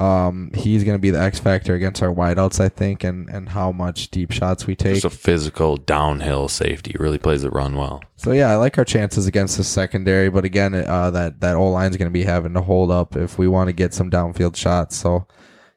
Um, 0.00 0.50
he's 0.54 0.82
going 0.82 0.94
to 0.94 1.00
be 1.00 1.10
the 1.10 1.20
X 1.20 1.38
factor 1.38 1.74
against 1.74 2.02
our 2.02 2.08
wideouts, 2.08 2.58
I 2.58 2.70
think, 2.70 3.04
and, 3.04 3.28
and 3.28 3.50
how 3.50 3.70
much 3.70 4.10
deep 4.10 4.32
shots 4.32 4.66
we 4.66 4.74
take. 4.74 4.94
Just 4.94 5.04
a 5.04 5.10
physical 5.10 5.76
downhill 5.76 6.48
safety. 6.48 6.96
Really 6.98 7.18
plays 7.18 7.42
the 7.42 7.50
run 7.50 7.76
well. 7.76 8.02
So 8.16 8.32
yeah, 8.32 8.50
I 8.50 8.56
like 8.56 8.78
our 8.78 8.84
chances 8.86 9.26
against 9.26 9.58
the 9.58 9.64
secondary, 9.64 10.30
but 10.30 10.46
again, 10.46 10.74
uh, 10.74 11.10
that 11.10 11.40
that 11.40 11.56
O 11.56 11.68
line 11.68 11.90
is 11.90 11.98
going 11.98 12.10
to 12.10 12.12
be 12.12 12.24
having 12.24 12.54
to 12.54 12.62
hold 12.62 12.90
up 12.90 13.14
if 13.14 13.38
we 13.38 13.46
want 13.46 13.68
to 13.68 13.74
get 13.74 13.92
some 13.92 14.10
downfield 14.10 14.56
shots. 14.56 14.96
So 14.96 15.26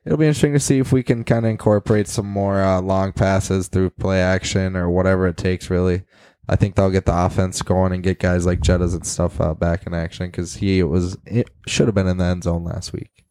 it'll 0.06 0.18
be 0.18 0.26
interesting 0.26 0.54
to 0.54 0.60
see 0.60 0.80
if 0.80 0.94
we 0.94 1.04
can 1.04 1.26
kind 1.26 1.46
of 1.46 1.52
incorporate 1.52 2.08
some 2.08 2.28
more 2.28 2.62
uh, 2.62 2.80
long 2.80 3.12
passes 3.12 3.68
through 3.68 3.90
play 3.90 4.22
action 4.22 4.78
or 4.78 4.90
whatever 4.90 5.28
it 5.28 5.36
takes. 5.36 5.70
Really, 5.70 6.04
I 6.48 6.56
think 6.56 6.76
they'll 6.76 6.92
get 6.92 7.06
the 7.06 7.26
offense 7.26 7.62
going 7.62 7.92
and 7.92 8.02
get 8.02 8.20
guys 8.20 8.46
like 8.46 8.62
Jettas 8.62 8.94
and 8.94 9.06
stuff 9.06 9.42
uh, 9.42 9.54
back 9.54 9.86
in 9.86 9.94
action 9.94 10.28
because 10.28 10.56
he 10.56 10.82
was 10.82 11.18
it 11.26 11.50
should 11.68 11.90
have 11.90 11.96
been 11.96 12.08
in 12.08 12.20
the 12.20 12.26
end 12.26 12.44
zone 12.44 12.64
last 12.64 12.94
week. 12.94 13.23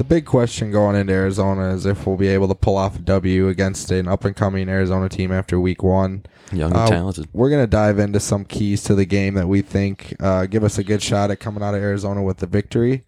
The 0.00 0.04
big 0.04 0.24
question 0.24 0.70
going 0.70 0.96
into 0.96 1.12
Arizona 1.12 1.74
is 1.74 1.84
if 1.84 2.06
we'll 2.06 2.16
be 2.16 2.28
able 2.28 2.48
to 2.48 2.54
pull 2.54 2.78
off 2.78 2.96
a 2.96 3.00
W 3.00 3.48
against 3.48 3.90
an 3.90 4.08
up 4.08 4.24
and 4.24 4.34
coming 4.34 4.66
Arizona 4.66 5.10
team 5.10 5.30
after 5.30 5.60
week 5.60 5.82
one. 5.82 6.24
Young 6.50 6.70
and 6.70 6.80
Uh, 6.80 6.86
talented. 6.86 7.28
We're 7.34 7.50
going 7.50 7.62
to 7.62 7.66
dive 7.66 7.98
into 7.98 8.18
some 8.18 8.46
keys 8.46 8.82
to 8.84 8.94
the 8.94 9.04
game 9.04 9.34
that 9.34 9.46
we 9.46 9.60
think 9.60 10.16
uh, 10.18 10.46
give 10.46 10.64
us 10.64 10.78
a 10.78 10.84
good 10.84 11.02
shot 11.02 11.30
at 11.30 11.38
coming 11.38 11.62
out 11.62 11.74
of 11.74 11.82
Arizona 11.82 12.22
with 12.22 12.38
the 12.38 12.46
victory. 12.46 13.02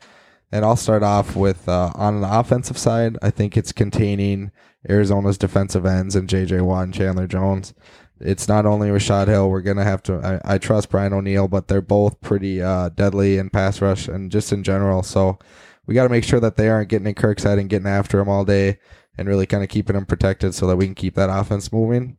And 0.53 0.67
I'll 0.67 0.77
start 0.77 1.03
off 1.03 1.35
with 1.35 1.67
uh, 1.67 1.93
on 1.94 2.21
the 2.21 2.29
offensive 2.31 2.77
side, 2.77 3.17
I 3.23 3.31
think 3.31 3.56
it's 3.56 3.73
containing 3.73 4.50
Arizona's 4.87 5.38
defensive 5.38 5.87
ends 5.87 6.15
and 6.15 6.29
J.J. 6.29 6.61
Watt 6.61 6.85
and 6.85 6.93
Chandler 6.93 7.27
Jones. 7.27 7.73
It's 8.21 8.49
not 8.49 8.67
only 8.67 8.91
Rashod 8.91 9.29
Hill. 9.29 9.49
We're 9.49 9.62
going 9.62 9.79
to 9.79 9.85
have 9.85 10.03
to, 10.03 10.41
I, 10.45 10.56
I 10.56 10.59
trust 10.59 10.91
Brian 10.91 11.15
O'Neill, 11.15 11.49
but 11.49 11.69
they're 11.69 11.81
both 11.81 12.21
pretty 12.21 12.61
uh, 12.61 12.91
deadly 12.91 13.38
in 13.38 13.49
pass 13.49 13.81
rush 13.81 14.09
and 14.09 14.31
just 14.31 14.53
in 14.53 14.62
general. 14.62 15.03
So 15.03 15.38
we 15.87 15.94
got 15.94 16.05
to 16.05 16.08
make 16.08 16.25
sure 16.25 16.40
that 16.40 16.56
they 16.56 16.69
aren't 16.69 16.88
getting 16.88 17.06
in 17.06 17.14
Kirk's 17.14 17.43
head 17.43 17.58
and 17.58 17.69
getting 17.69 17.88
after 17.88 18.20
him 18.20 18.29
all 18.29 18.44
day 18.44 18.79
and 19.19 19.29
really 19.29 19.46
kind 19.46 19.62
of 19.62 19.69
keeping 19.69 19.96
him 19.96 20.06
protected 20.06 20.55
so 20.55 20.67
that 20.67 20.76
we 20.76 20.87
can 20.87 20.94
keep 20.94 21.14
that 21.14 21.31
offense 21.31 21.73
moving. 21.73 22.19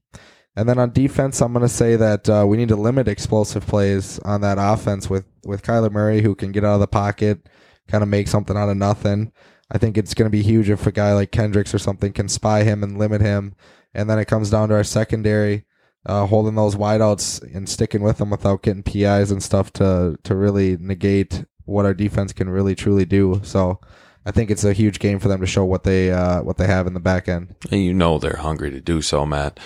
And 0.55 0.69
then 0.69 0.77
on 0.77 0.91
defense, 0.91 1.41
I'm 1.41 1.53
going 1.53 1.63
to 1.63 1.69
say 1.69 1.95
that 1.95 2.29
uh, 2.29 2.45
we 2.47 2.57
need 2.57 2.69
to 2.69 2.75
limit 2.75 3.07
explosive 3.07 3.65
plays 3.65 4.19
on 4.19 4.41
that 4.41 4.57
offense 4.59 5.09
with 5.09 5.25
with 5.43 5.63
Kyler 5.63 5.91
Murray, 5.91 6.21
who 6.21 6.35
can 6.35 6.51
get 6.51 6.63
out 6.63 6.75
of 6.75 6.79
the 6.79 6.87
pocket, 6.87 7.49
kind 7.87 8.03
of 8.03 8.09
make 8.09 8.27
something 8.27 8.55
out 8.55 8.69
of 8.69 8.77
nothing. 8.77 9.31
I 9.71 9.77
think 9.77 9.97
it's 9.97 10.13
going 10.13 10.27
to 10.27 10.37
be 10.37 10.43
huge 10.43 10.69
if 10.69 10.85
a 10.85 10.91
guy 10.91 11.13
like 11.13 11.31
Kendricks 11.31 11.73
or 11.73 11.79
something 11.79 12.13
can 12.13 12.29
spy 12.29 12.63
him 12.63 12.83
and 12.83 12.99
limit 12.99 13.21
him. 13.21 13.55
And 13.93 14.09
then 14.09 14.19
it 14.19 14.25
comes 14.25 14.51
down 14.51 14.69
to 14.69 14.75
our 14.75 14.83
secondary, 14.83 15.65
uh, 16.05 16.27
holding 16.27 16.55
those 16.55 16.75
wideouts 16.75 17.41
and 17.55 17.67
sticking 17.67 18.03
with 18.03 18.19
them 18.19 18.29
without 18.29 18.61
getting 18.61 18.83
PIs 18.83 19.31
and 19.31 19.41
stuff 19.41 19.73
to 19.73 20.17
to 20.23 20.35
really 20.35 20.77
negate 20.79 21.45
what 21.65 21.85
our 21.85 21.93
defense 21.93 22.33
can 22.33 22.49
really 22.49 22.75
truly 22.75 23.05
do. 23.05 23.41
So 23.43 23.79
I 24.25 24.31
think 24.31 24.49
it's 24.51 24.63
a 24.63 24.73
huge 24.73 24.99
game 24.99 25.19
for 25.19 25.27
them 25.27 25.41
to 25.41 25.47
show 25.47 25.65
what 25.65 25.83
they 25.83 26.11
uh, 26.11 26.41
what 26.43 26.57
they 26.57 26.67
have 26.67 26.87
in 26.87 26.93
the 26.93 26.99
back 26.99 27.27
end. 27.27 27.55
And 27.71 27.83
you 27.83 27.93
know 27.93 28.17
they're 28.19 28.37
hungry 28.37 28.71
to 28.71 28.81
do 28.81 29.01
so, 29.01 29.25
Matt. 29.25 29.59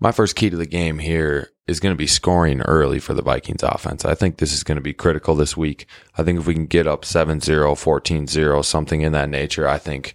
My 0.00 0.12
first 0.12 0.36
key 0.36 0.50
to 0.50 0.56
the 0.56 0.66
game 0.66 0.98
here 0.98 1.50
is 1.66 1.80
going 1.80 1.92
to 1.94 1.98
be 1.98 2.06
scoring 2.06 2.60
early 2.62 2.98
for 2.98 3.14
the 3.14 3.22
Vikings 3.22 3.62
offense. 3.62 4.04
I 4.04 4.14
think 4.14 4.38
this 4.38 4.52
is 4.52 4.62
going 4.64 4.76
to 4.76 4.82
be 4.82 4.92
critical 4.92 5.34
this 5.34 5.56
week. 5.56 5.86
I 6.16 6.22
think 6.22 6.38
if 6.38 6.46
we 6.46 6.54
can 6.54 6.66
get 6.66 6.86
up 6.86 7.04
7 7.04 7.40
0, 7.40 7.74
14 7.74 8.26
0, 8.26 8.62
something 8.62 9.00
in 9.02 9.12
that 9.12 9.28
nature, 9.30 9.66
I 9.68 9.78
think 9.78 10.14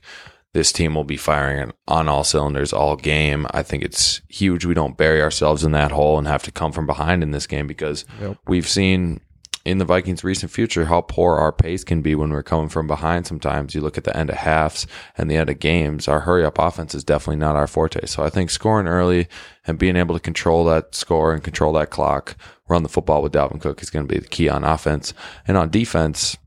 this 0.53 0.71
team 0.71 0.93
will 0.95 1.03
be 1.03 1.17
firing 1.17 1.71
on 1.87 2.07
all 2.07 2.23
cylinders 2.23 2.71
all 2.73 2.95
game. 2.95 3.47
I 3.51 3.63
think 3.63 3.83
it's 3.83 4.21
huge 4.29 4.65
we 4.65 4.73
don't 4.75 4.97
bury 4.97 5.21
ourselves 5.21 5.63
in 5.63 5.71
that 5.71 5.91
hole 5.91 6.17
and 6.17 6.27
have 6.27 6.43
to 6.43 6.51
come 6.51 6.71
from 6.71 6.85
behind 6.85 7.23
in 7.23 7.31
this 7.31 7.47
game 7.47 7.65
because 7.67 8.05
Yep. 8.21 8.37
we've 8.47 8.67
seen 8.67 9.19
in 9.65 9.77
the 9.77 9.85
Vikings' 9.85 10.23
recent 10.23 10.51
future 10.51 10.85
how 10.85 11.01
poor 11.01 11.37
our 11.37 11.53
pace 11.53 11.83
can 11.83 12.01
be 12.01 12.15
when 12.15 12.31
we're 12.31 12.43
coming 12.43 12.67
from 12.67 12.85
behind 12.85 13.25
sometimes. 13.25 13.73
You 13.73 13.81
look 13.81 13.97
at 13.97 14.03
the 14.03 14.15
end 14.15 14.29
of 14.29 14.35
halves 14.35 14.85
and 15.17 15.31
the 15.31 15.37
end 15.37 15.49
of 15.49 15.59
games, 15.59 16.07
our 16.07 16.21
hurry 16.21 16.43
up 16.43 16.59
offense 16.59 16.93
is 16.93 17.03
definitely 17.03 17.37
not 17.37 17.55
our 17.55 17.67
forte. 17.67 18.05
So 18.05 18.23
I 18.23 18.29
think 18.29 18.49
scoring 18.49 18.87
early 18.87 19.27
and 19.65 19.79
being 19.79 19.95
able 19.95 20.15
to 20.15 20.21
control 20.21 20.65
that 20.65 20.93
score 20.95 21.33
and 21.33 21.43
control 21.43 21.71
that 21.73 21.91
clock, 21.91 22.35
run 22.67 22.83
the 22.83 22.89
football 22.89 23.21
with 23.21 23.31
Dalvin 23.31 23.61
Cook 23.61 23.81
is 23.81 23.89
going 23.89 24.05
to 24.05 24.13
be 24.13 24.19
the 24.19 24.27
key 24.27 24.49
on 24.49 24.65
offense. 24.65 25.13
And 25.47 25.55
on 25.55 25.69
defense, 25.69 26.37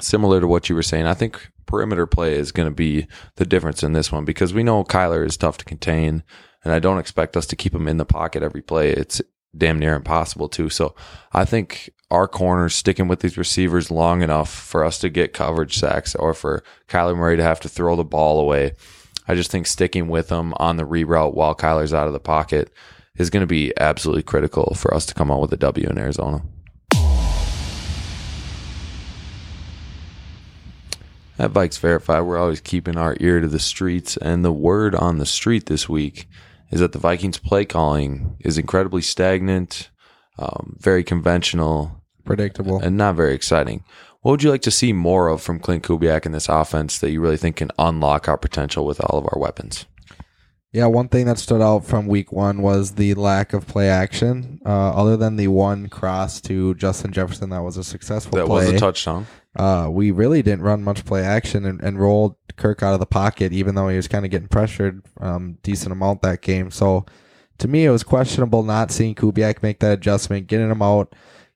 similar 0.00 0.40
to 0.40 0.48
what 0.48 0.68
you 0.68 0.74
were 0.74 0.82
saying, 0.82 1.06
I 1.06 1.14
think 1.14 1.50
perimeter 1.66 2.06
play 2.06 2.34
is 2.34 2.50
going 2.50 2.68
to 2.68 2.74
be 2.74 3.06
the 3.36 3.46
difference 3.46 3.84
in 3.84 3.92
this 3.92 4.10
one 4.10 4.24
because 4.24 4.52
we 4.52 4.64
know 4.64 4.82
Kyler 4.82 5.24
is 5.24 5.36
tough 5.36 5.56
to 5.58 5.64
contain, 5.64 6.24
and 6.64 6.72
I 6.72 6.80
don't 6.80 6.98
expect 6.98 7.36
us 7.36 7.46
to 7.46 7.56
keep 7.56 7.72
him 7.72 7.86
in 7.86 7.96
the 7.96 8.04
pocket 8.04 8.42
every 8.42 8.60
play. 8.60 8.90
It's 8.90 9.22
damn 9.56 9.78
near 9.78 9.94
impossible 9.94 10.48
to. 10.48 10.68
So 10.68 10.96
I 11.32 11.44
think 11.44 11.90
our 12.10 12.26
corners 12.26 12.74
sticking 12.74 13.08
with 13.08 13.20
these 13.20 13.38
receivers 13.38 13.90
long 13.90 14.22
enough 14.22 14.52
for 14.52 14.84
us 14.84 14.98
to 14.98 15.08
get 15.08 15.32
coverage 15.32 15.78
sacks 15.78 16.14
or 16.14 16.34
for 16.34 16.64
Kyler 16.88 17.16
Murray 17.16 17.36
to 17.36 17.42
have 17.42 17.60
to 17.60 17.68
throw 17.68 17.94
the 17.96 18.04
ball 18.04 18.40
away. 18.40 18.72
I 19.28 19.34
just 19.34 19.50
think 19.50 19.66
sticking 19.66 20.08
with 20.08 20.28
them 20.28 20.54
on 20.56 20.76
the 20.76 20.84
reroute 20.84 21.34
while 21.34 21.54
Kyler's 21.54 21.94
out 21.94 22.08
of 22.08 22.12
the 22.12 22.18
pocket 22.18 22.72
is 23.16 23.30
going 23.30 23.42
to 23.42 23.46
be 23.46 23.72
absolutely 23.78 24.22
critical 24.22 24.74
for 24.74 24.92
us 24.92 25.06
to 25.06 25.14
come 25.14 25.30
out 25.30 25.40
with 25.40 25.52
a 25.52 25.56
W 25.56 25.86
in 25.88 25.98
Arizona. 25.98 26.42
At 31.38 31.52
Vikes 31.52 31.78
Verify, 31.78 32.20
we're 32.20 32.38
always 32.38 32.60
keeping 32.60 32.98
our 32.98 33.16
ear 33.20 33.40
to 33.40 33.48
the 33.48 33.58
streets, 33.58 34.18
and 34.18 34.44
the 34.44 34.52
word 34.52 34.94
on 34.94 35.18
the 35.18 35.24
street 35.24 35.66
this 35.66 35.88
week 35.88 36.28
is 36.70 36.80
that 36.80 36.92
the 36.92 36.98
Vikings 36.98 37.38
play 37.38 37.64
calling 37.64 38.36
is 38.40 38.58
incredibly 38.58 39.00
stagnant, 39.00 39.90
um, 40.38 40.76
very 40.78 41.02
conventional, 41.02 41.99
Predictable. 42.24 42.80
and 42.80 42.96
not 42.96 43.16
very 43.16 43.34
exciting. 43.34 43.84
What 44.22 44.32
would 44.32 44.42
you 44.42 44.50
like 44.50 44.62
to 44.62 44.70
see 44.70 44.92
more 44.92 45.28
of 45.28 45.40
from 45.40 45.60
Klint 45.60 45.80
Kubiak 45.82 46.26
in 46.26 46.32
this 46.32 46.48
offense 46.48 46.98
that 46.98 47.10
you 47.10 47.20
really 47.20 47.38
think 47.38 47.56
can 47.56 47.70
unlock 47.78 48.28
our 48.28 48.36
potential 48.36 48.84
with 48.84 49.00
all 49.00 49.18
of 49.18 49.24
our 49.32 49.38
weapons? 49.40 49.86
Yeah, 50.72 50.86
one 50.86 51.08
thing 51.08 51.26
that 51.26 51.38
stood 51.38 51.60
out 51.60 51.84
from 51.84 52.06
week 52.06 52.30
one 52.30 52.62
was 52.62 52.92
the 52.92 53.14
lack 53.14 53.52
of 53.54 53.66
play 53.66 53.88
action. 53.88 54.60
Uh, 54.64 54.90
other 54.90 55.16
than 55.16 55.34
the 55.36 55.48
one 55.48 55.88
cross 55.88 56.40
to 56.42 56.74
Justin 56.76 57.12
Jefferson, 57.12 57.50
that 57.50 57.62
was 57.62 57.76
a 57.76 57.82
successful 57.82 58.38
That 58.38 58.46
play. 58.46 58.66
was 58.66 58.74
a 58.74 58.78
touchdown. 58.78 59.26
uh, 59.56 59.88
we 59.90 60.12
really 60.12 60.42
didn't 60.42 60.62
run 60.62 60.84
much 60.84 61.04
play 61.04 61.22
action 61.24 61.64
and, 61.64 61.80
and 61.80 61.98
rolled 61.98 62.36
Kirk 62.56 62.84
out 62.84 62.94
of 62.94 63.00
the 63.00 63.06
pocket, 63.06 63.52
even 63.52 63.74
though 63.74 63.88
he 63.88 63.96
was 63.96 64.06
kind 64.06 64.24
of 64.24 64.30
getting 64.30 64.46
pressured 64.48 65.02
um, 65.20 65.58
decent 65.64 65.90
amount 65.90 66.22
that 66.22 66.40
game. 66.40 66.70
So 66.70 67.04
to 67.58 67.66
me, 67.66 67.84
it 67.84 67.90
was 67.90 68.04
questionable 68.04 68.62
not 68.62 68.92
seeing 68.92 69.16
Kubiak 69.16 69.64
make 69.64 69.80
that 69.80 69.94
adjustment, 69.94 70.46
getting 70.46 70.70
him 70.70 70.82
out, 70.82 71.14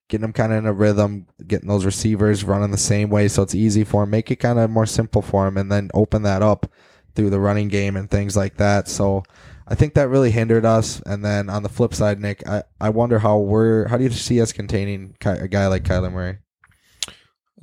getting 0.09 0.23
them 0.23 0.33
kind 0.33 0.53
of 0.53 0.59
in 0.59 0.67
a 0.67 0.73
rhythm, 0.73 1.27
getting 1.47 1.69
those 1.69 1.85
receivers 1.85 2.45
running 2.45 2.71
the 2.71 2.79
same 2.79 3.09
way 3.11 3.29
so 3.29 3.43
it's 3.43 3.55
easy 3.55 3.85
for 3.85 4.05
him. 4.05 4.11
Make 4.11 4.31
it 4.31 4.37
kind 4.37 4.59
of 4.59 4.71
more 4.71 4.87
simple 4.87 5.23
for 5.23 5.47
him 5.47 5.57
and 5.57 5.71
then 5.71 5.91
open 5.95 6.23
that 6.23 6.43
up 6.43 6.71
through 7.15 7.31
the 7.31 7.41
running 7.41 7.69
game 7.69 7.97
and 7.97 8.11
things 8.11 8.37
like 8.37 8.57
that. 8.57 8.89
So 8.89 9.23
I 9.67 9.75
think 9.75 9.95
that 9.95 10.09
really 10.09 10.31
hindered 10.31 10.67
us. 10.67 11.01
And 11.07 11.25
then 11.25 11.49
on 11.49 11.63
the 11.63 11.69
flip 11.69 11.95
side, 11.95 12.21
Nick, 12.21 12.47
I, 12.47 12.65
I 12.81 12.91
wonder 12.91 13.19
how 13.19 13.39
we're, 13.39 13.89
how 13.89 13.97
do 13.97 14.05
you 14.05 14.11
see 14.11 14.41
us 14.41 14.53
containing 14.53 15.17
a 15.25 15.49
guy 15.49 15.67
like 15.69 15.85
Kyler 15.85 16.13
Murray? 16.13 16.39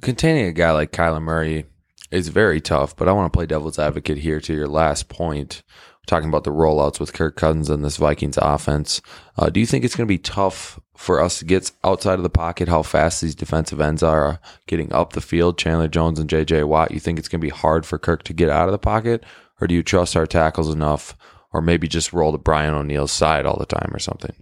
Containing 0.01 0.45
a 0.45 0.53
guy 0.53 0.71
like 0.71 0.91
Kyler 0.91 1.21
Murray 1.21 1.65
is 2.09 2.29
very 2.29 2.59
tough, 2.59 2.95
but 2.95 3.07
I 3.07 3.11
want 3.11 3.31
to 3.31 3.37
play 3.37 3.45
devil's 3.45 3.77
advocate 3.77 4.17
here 4.17 4.39
to 4.41 4.53
your 4.53 4.67
last 4.67 5.09
point. 5.09 5.63
Talking 6.07 6.29
about 6.29 6.43
the 6.43 6.51
rollouts 6.51 6.99
with 6.99 7.13
Kirk 7.13 7.35
Cousins 7.35 7.69
and 7.69 7.85
this 7.85 7.97
Vikings 7.97 8.37
offense. 8.41 9.01
Uh, 9.37 9.49
do 9.49 9.59
you 9.59 9.65
think 9.65 9.85
it's 9.85 9.95
going 9.95 10.07
to 10.07 10.11
be 10.11 10.17
tough 10.17 10.79
for 10.95 11.21
us 11.21 11.39
to 11.39 11.45
get 11.45 11.71
outside 11.83 12.15
of 12.15 12.23
the 12.23 12.29
pocket? 12.29 12.67
How 12.67 12.81
fast 12.81 13.21
these 13.21 13.35
defensive 13.35 13.79
ends 13.79 14.03
are 14.03 14.39
getting 14.67 14.91
up 14.91 15.13
the 15.13 15.21
field, 15.21 15.57
Chandler 15.57 15.87
Jones 15.87 16.19
and 16.19 16.29
J.J. 16.29 16.63
Watt. 16.63 16.91
You 16.91 16.99
think 16.99 17.19
it's 17.19 17.27
going 17.27 17.39
to 17.39 17.45
be 17.45 17.49
hard 17.49 17.85
for 17.85 17.97
Kirk 17.97 18.23
to 18.23 18.33
get 18.33 18.49
out 18.49 18.67
of 18.67 18.71
the 18.71 18.79
pocket, 18.79 19.23
or 19.59 19.67
do 19.67 19.75
you 19.75 19.83
trust 19.83 20.15
our 20.15 20.25
tackles 20.25 20.73
enough, 20.73 21.15
or 21.53 21.61
maybe 21.61 21.87
just 21.87 22.13
roll 22.13 22.31
to 22.31 22.37
Brian 22.37 22.73
O'Neill's 22.73 23.11
side 23.11 23.45
all 23.45 23.57
the 23.57 23.65
time 23.65 23.91
or 23.93 23.99
something? 23.99 24.35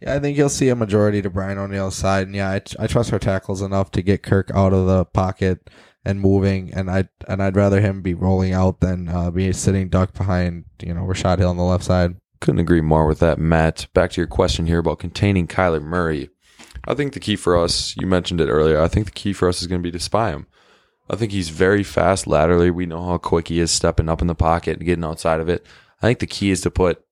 Yeah, 0.00 0.14
I 0.14 0.20
think 0.20 0.36
you'll 0.36 0.48
see 0.48 0.68
a 0.68 0.76
majority 0.76 1.22
to 1.22 1.30
Brian 1.30 1.58
O'Neill's 1.58 1.96
side, 1.96 2.26
and 2.26 2.36
yeah, 2.36 2.50
I, 2.50 2.62
I 2.78 2.86
trust 2.86 3.12
our 3.12 3.18
tackles 3.18 3.62
enough 3.62 3.90
to 3.92 4.02
get 4.02 4.22
Kirk 4.22 4.50
out 4.54 4.72
of 4.72 4.86
the 4.86 5.04
pocket 5.04 5.70
and 6.08 6.20
moving, 6.22 6.72
and 6.72 6.90
I 6.90 7.08
and 7.28 7.42
I'd 7.42 7.54
rather 7.54 7.82
him 7.82 8.00
be 8.00 8.14
rolling 8.14 8.54
out 8.54 8.80
than 8.80 9.10
uh, 9.10 9.30
be 9.30 9.52
sitting 9.52 9.90
duck 9.90 10.14
behind 10.14 10.64
you 10.82 10.94
know 10.94 11.04
Rashod 11.04 11.38
Hill 11.38 11.50
on 11.50 11.58
the 11.58 11.62
left 11.62 11.84
side. 11.84 12.16
Couldn't 12.40 12.60
agree 12.60 12.80
more 12.80 13.06
with 13.06 13.18
that, 13.18 13.38
Matt. 13.38 13.86
Back 13.92 14.12
to 14.12 14.20
your 14.20 14.26
question 14.26 14.66
here 14.66 14.78
about 14.78 15.00
containing 15.00 15.46
Kyler 15.46 15.82
Murray. 15.82 16.30
I 16.86 16.94
think 16.94 17.12
the 17.12 17.20
key 17.20 17.36
for 17.36 17.58
us, 17.58 17.94
you 17.98 18.06
mentioned 18.06 18.40
it 18.40 18.48
earlier. 18.48 18.80
I 18.80 18.88
think 18.88 19.04
the 19.04 19.12
key 19.12 19.34
for 19.34 19.48
us 19.48 19.60
is 19.60 19.66
going 19.66 19.82
to 19.82 19.86
be 19.86 19.90
to 19.90 20.02
spy 20.02 20.30
him. 20.30 20.46
I 21.10 21.16
think 21.16 21.32
he's 21.32 21.50
very 21.50 21.82
fast 21.82 22.26
laterally. 22.26 22.70
We 22.70 22.86
know 22.86 23.04
how 23.04 23.18
quick 23.18 23.48
he 23.48 23.60
is 23.60 23.70
stepping 23.70 24.08
up 24.08 24.22
in 24.22 24.28
the 24.28 24.34
pocket 24.34 24.78
and 24.78 24.86
getting 24.86 25.04
outside 25.04 25.40
of 25.40 25.48
it. 25.48 25.66
I 26.00 26.06
think 26.06 26.20
the 26.20 26.26
key 26.26 26.50
is 26.50 26.62
to 26.62 26.70
put 26.70 27.04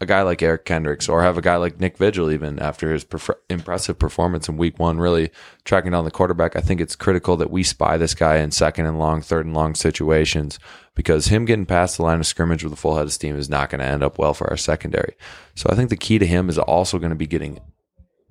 a 0.00 0.06
guy 0.06 0.22
like 0.22 0.42
Eric 0.42 0.64
Kendricks 0.64 1.08
or 1.08 1.22
have 1.22 1.36
a 1.36 1.42
guy 1.42 1.56
like 1.56 1.78
Nick 1.78 1.98
Vigil, 1.98 2.30
even 2.30 2.58
after 2.58 2.92
his 2.92 3.04
prefer- 3.04 3.38
impressive 3.50 3.98
performance 3.98 4.48
in 4.48 4.56
week 4.56 4.78
one, 4.78 4.98
really 4.98 5.30
tracking 5.64 5.92
down 5.92 6.06
the 6.06 6.10
quarterback. 6.10 6.56
I 6.56 6.60
think 6.60 6.80
it's 6.80 6.96
critical 6.96 7.36
that 7.36 7.50
we 7.50 7.62
spy 7.62 7.98
this 7.98 8.14
guy 8.14 8.38
in 8.38 8.50
second 8.50 8.86
and 8.86 8.98
long, 8.98 9.20
third 9.20 9.44
and 9.44 9.54
long 9.54 9.74
situations 9.74 10.58
because 10.94 11.26
him 11.26 11.44
getting 11.44 11.66
past 11.66 11.98
the 11.98 12.02
line 12.02 12.18
of 12.18 12.26
scrimmage 12.26 12.64
with 12.64 12.72
a 12.72 12.76
full 12.76 12.96
head 12.96 13.04
of 13.04 13.12
steam 13.12 13.36
is 13.36 13.50
not 13.50 13.68
going 13.68 13.80
to 13.80 13.86
end 13.86 14.02
up 14.02 14.18
well 14.18 14.32
for 14.32 14.48
our 14.48 14.56
secondary. 14.56 15.14
So 15.54 15.68
I 15.70 15.74
think 15.74 15.90
the 15.90 15.96
key 15.96 16.18
to 16.18 16.26
him 16.26 16.48
is 16.48 16.58
also 16.58 16.98
going 16.98 17.10
to 17.10 17.16
be 17.16 17.26
getting 17.26 17.60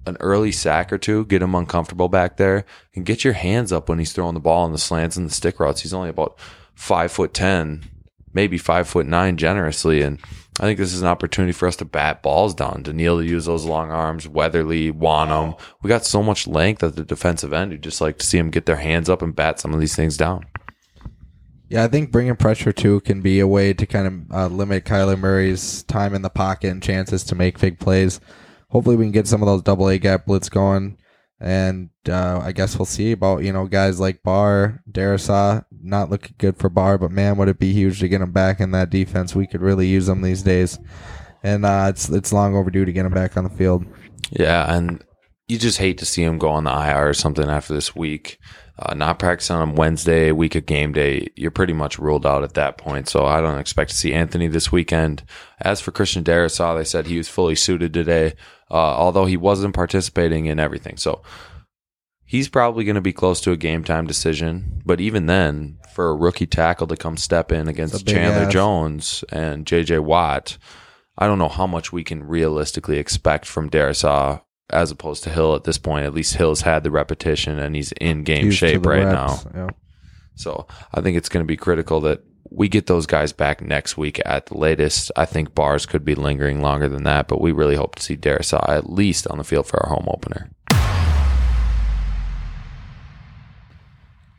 an 0.07 0.17
early 0.19 0.51
sack 0.51 0.91
or 0.91 0.97
two, 0.97 1.25
get 1.25 1.41
him 1.41 1.53
uncomfortable 1.53 2.09
back 2.09 2.37
there, 2.37 2.65
and 2.95 3.05
get 3.05 3.23
your 3.23 3.33
hands 3.33 3.71
up 3.71 3.89
when 3.89 3.99
he's 3.99 4.13
throwing 4.13 4.33
the 4.33 4.39
ball 4.39 4.65
in 4.65 4.71
the 4.71 4.77
slants 4.79 5.17
and 5.17 5.29
the 5.29 5.33
stick 5.33 5.59
routes. 5.59 5.81
He's 5.81 5.93
only 5.93 6.09
about 6.09 6.39
five 6.73 7.11
foot 7.11 7.33
ten, 7.33 7.83
maybe 8.33 8.57
five 8.57 8.87
foot 8.87 9.05
nine 9.05 9.37
generously, 9.37 10.01
and 10.01 10.19
I 10.59 10.63
think 10.63 10.77
this 10.77 10.93
is 10.93 11.01
an 11.01 11.07
opportunity 11.07 11.53
for 11.53 11.67
us 11.69 11.77
to 11.77 11.85
bat 11.85 12.21
balls 12.21 12.53
down. 12.53 12.83
Danielle 12.83 13.19
to 13.19 13.25
use 13.25 13.45
those 13.45 13.63
long 13.63 13.91
arms, 13.91 14.27
Weatherly, 14.27 14.91
Wonnum. 14.91 15.57
We 15.81 15.87
got 15.87 16.05
so 16.05 16.21
much 16.21 16.47
length 16.47 16.83
at 16.83 16.97
the 16.97 17.05
defensive 17.05 17.53
end. 17.53 17.71
You 17.71 17.77
just 17.77 18.01
like 18.01 18.17
to 18.17 18.25
see 18.25 18.37
them 18.37 18.49
get 18.49 18.65
their 18.65 18.75
hands 18.75 19.09
up 19.09 19.21
and 19.21 19.33
bat 19.33 19.61
some 19.61 19.73
of 19.73 19.79
these 19.79 19.95
things 19.95 20.17
down. 20.17 20.45
Yeah, 21.69 21.85
I 21.85 21.87
think 21.87 22.11
bringing 22.11 22.35
pressure 22.35 22.73
too 22.73 22.99
can 23.01 23.21
be 23.21 23.39
a 23.39 23.47
way 23.47 23.73
to 23.73 23.85
kind 23.85 24.07
of 24.07 24.31
uh, 24.35 24.47
limit 24.47 24.83
Kyler 24.83 25.17
Murray's 25.17 25.83
time 25.83 26.13
in 26.13 26.23
the 26.23 26.29
pocket 26.29 26.71
and 26.71 26.83
chances 26.83 27.23
to 27.25 27.35
make 27.35 27.59
big 27.59 27.79
plays. 27.79 28.19
Hopefully, 28.69 28.97
we 28.97 29.05
can 29.05 29.11
get 29.11 29.27
some 29.27 29.41
of 29.41 29.45
those 29.45 29.61
double 29.61 29.87
A 29.87 29.97
gap 29.97 30.25
blitz 30.25 30.49
going. 30.49 30.97
And 31.41 31.89
uh, 32.07 32.41
I 32.43 32.51
guess 32.51 32.77
we'll 32.77 32.85
see 32.85 33.13
about 33.13 33.43
you 33.43 33.53
know 33.53 33.65
guys 33.65 33.99
like 33.99 34.23
Barr, 34.23 34.83
Darrisaw, 34.91 35.63
not 35.81 36.09
looking 36.09 36.35
good 36.37 36.57
for 36.57 36.69
Barr, 36.69 36.97
but 36.97 37.11
man, 37.11 37.37
would 37.37 37.47
it 37.47 37.59
be 37.59 37.71
huge 37.71 37.99
to 38.01 38.09
get 38.09 38.21
him 38.21 38.31
back 38.31 38.59
in 38.59 38.71
that 38.71 38.89
defense? 38.89 39.35
We 39.35 39.47
could 39.47 39.61
really 39.61 39.87
use 39.87 40.09
him 40.09 40.21
these 40.21 40.43
days, 40.43 40.77
and 41.41 41.65
uh, 41.65 41.87
it's 41.89 42.09
it's 42.09 42.33
long 42.33 42.55
overdue 42.55 42.83
to 42.83 42.91
get 42.91 43.05
him 43.05 43.13
back 43.13 43.37
on 43.37 43.45
the 43.45 43.49
field. 43.49 43.85
Yeah, 44.31 44.73
and 44.73 45.03
you 45.47 45.57
just 45.57 45.79
hate 45.79 45.97
to 45.97 46.05
see 46.05 46.23
him 46.23 46.37
go 46.37 46.49
on 46.49 46.65
the 46.65 46.71
IR 46.71 47.09
or 47.09 47.13
something 47.13 47.49
after 47.49 47.73
this 47.73 47.95
week. 47.95 48.37
Uh, 48.81 48.93
not 48.93 49.19
practicing 49.19 49.57
on 49.57 49.75
Wednesday, 49.75 50.31
week 50.31 50.55
of 50.55 50.65
game 50.65 50.93
day, 50.93 51.27
you're 51.35 51.51
pretty 51.51 51.73
much 51.73 51.99
ruled 51.99 52.25
out 52.25 52.43
at 52.43 52.53
that 52.53 52.77
point. 52.77 53.09
So 53.09 53.25
I 53.25 53.41
don't 53.41 53.59
expect 53.59 53.89
to 53.89 53.95
see 53.95 54.13
Anthony 54.13 54.47
this 54.47 54.71
weekend. 54.71 55.23
As 55.59 55.81
for 55.81 55.91
Christian 55.91 56.23
Darrisaw, 56.23 56.77
they 56.77 56.85
said 56.85 57.05
he 57.05 57.17
was 57.17 57.27
fully 57.27 57.55
suited 57.55 57.93
today, 57.93 58.35
uh, 58.71 58.75
although 58.75 59.25
he 59.25 59.37
wasn't 59.37 59.75
participating 59.75 60.45
in 60.45 60.59
everything. 60.59 60.97
So 60.97 61.21
he's 62.25 62.47
probably 62.47 62.83
going 62.83 62.95
to 62.95 63.01
be 63.01 63.13
close 63.13 63.41
to 63.41 63.51
a 63.51 63.57
game 63.57 63.83
time 63.83 64.05
decision. 64.05 64.81
But 64.85 65.01
even 65.01 65.25
then, 65.25 65.79
for 65.93 66.09
a 66.09 66.15
rookie 66.15 66.47
tackle 66.47 66.87
to 66.87 66.95
come 66.95 67.17
step 67.17 67.51
in 67.51 67.67
against 67.67 68.07
Chandler 68.07 68.43
ass. 68.43 68.53
Jones 68.53 69.23
and 69.31 69.65
JJ 69.65 70.01
Watt, 70.01 70.57
I 71.17 71.27
don't 71.27 71.39
know 71.39 71.49
how 71.49 71.67
much 71.67 71.91
we 71.91 72.03
can 72.03 72.23
realistically 72.23 72.97
expect 72.97 73.45
from 73.45 73.69
Darrisaw 73.69 74.41
as 74.69 74.91
opposed 74.91 75.23
to 75.23 75.29
Hill 75.29 75.55
at 75.55 75.63
this 75.63 75.77
point. 75.77 76.05
At 76.05 76.13
least 76.13 76.35
Hill's 76.35 76.61
had 76.61 76.83
the 76.83 76.91
repetition 76.91 77.57
and 77.59 77.75
he's 77.75 77.91
in 77.93 78.23
game 78.23 78.51
shape 78.51 78.85
right 78.85 79.03
reps. 79.03 79.45
now. 79.45 79.51
Yeah. 79.53 79.69
So 80.35 80.67
I 80.93 81.01
think 81.01 81.17
it's 81.17 81.27
going 81.27 81.43
to 81.43 81.47
be 81.47 81.57
critical 81.57 81.99
that 82.01 82.23
we 82.49 82.67
get 82.67 82.87
those 82.87 83.05
guys 83.05 83.33
back 83.33 83.61
next 83.61 83.97
week 83.97 84.19
at 84.25 84.47
the 84.47 84.57
latest. 84.57 85.11
I 85.15 85.25
think 85.25 85.55
Barr's 85.55 85.85
could 85.85 86.03
be 86.03 86.15
lingering 86.15 86.61
longer 86.61 86.89
than 86.89 87.03
that, 87.03 87.27
but 87.27 87.41
we 87.41 87.51
really 87.51 87.75
hope 87.75 87.95
to 87.95 88.03
see 88.03 88.17
Darrisaw 88.17 88.67
at 88.67 88.89
least 88.89 89.27
on 89.27 89.37
the 89.37 89.43
field 89.43 89.67
for 89.67 89.83
our 89.83 89.89
home 89.89 90.07
opener. 90.07 90.49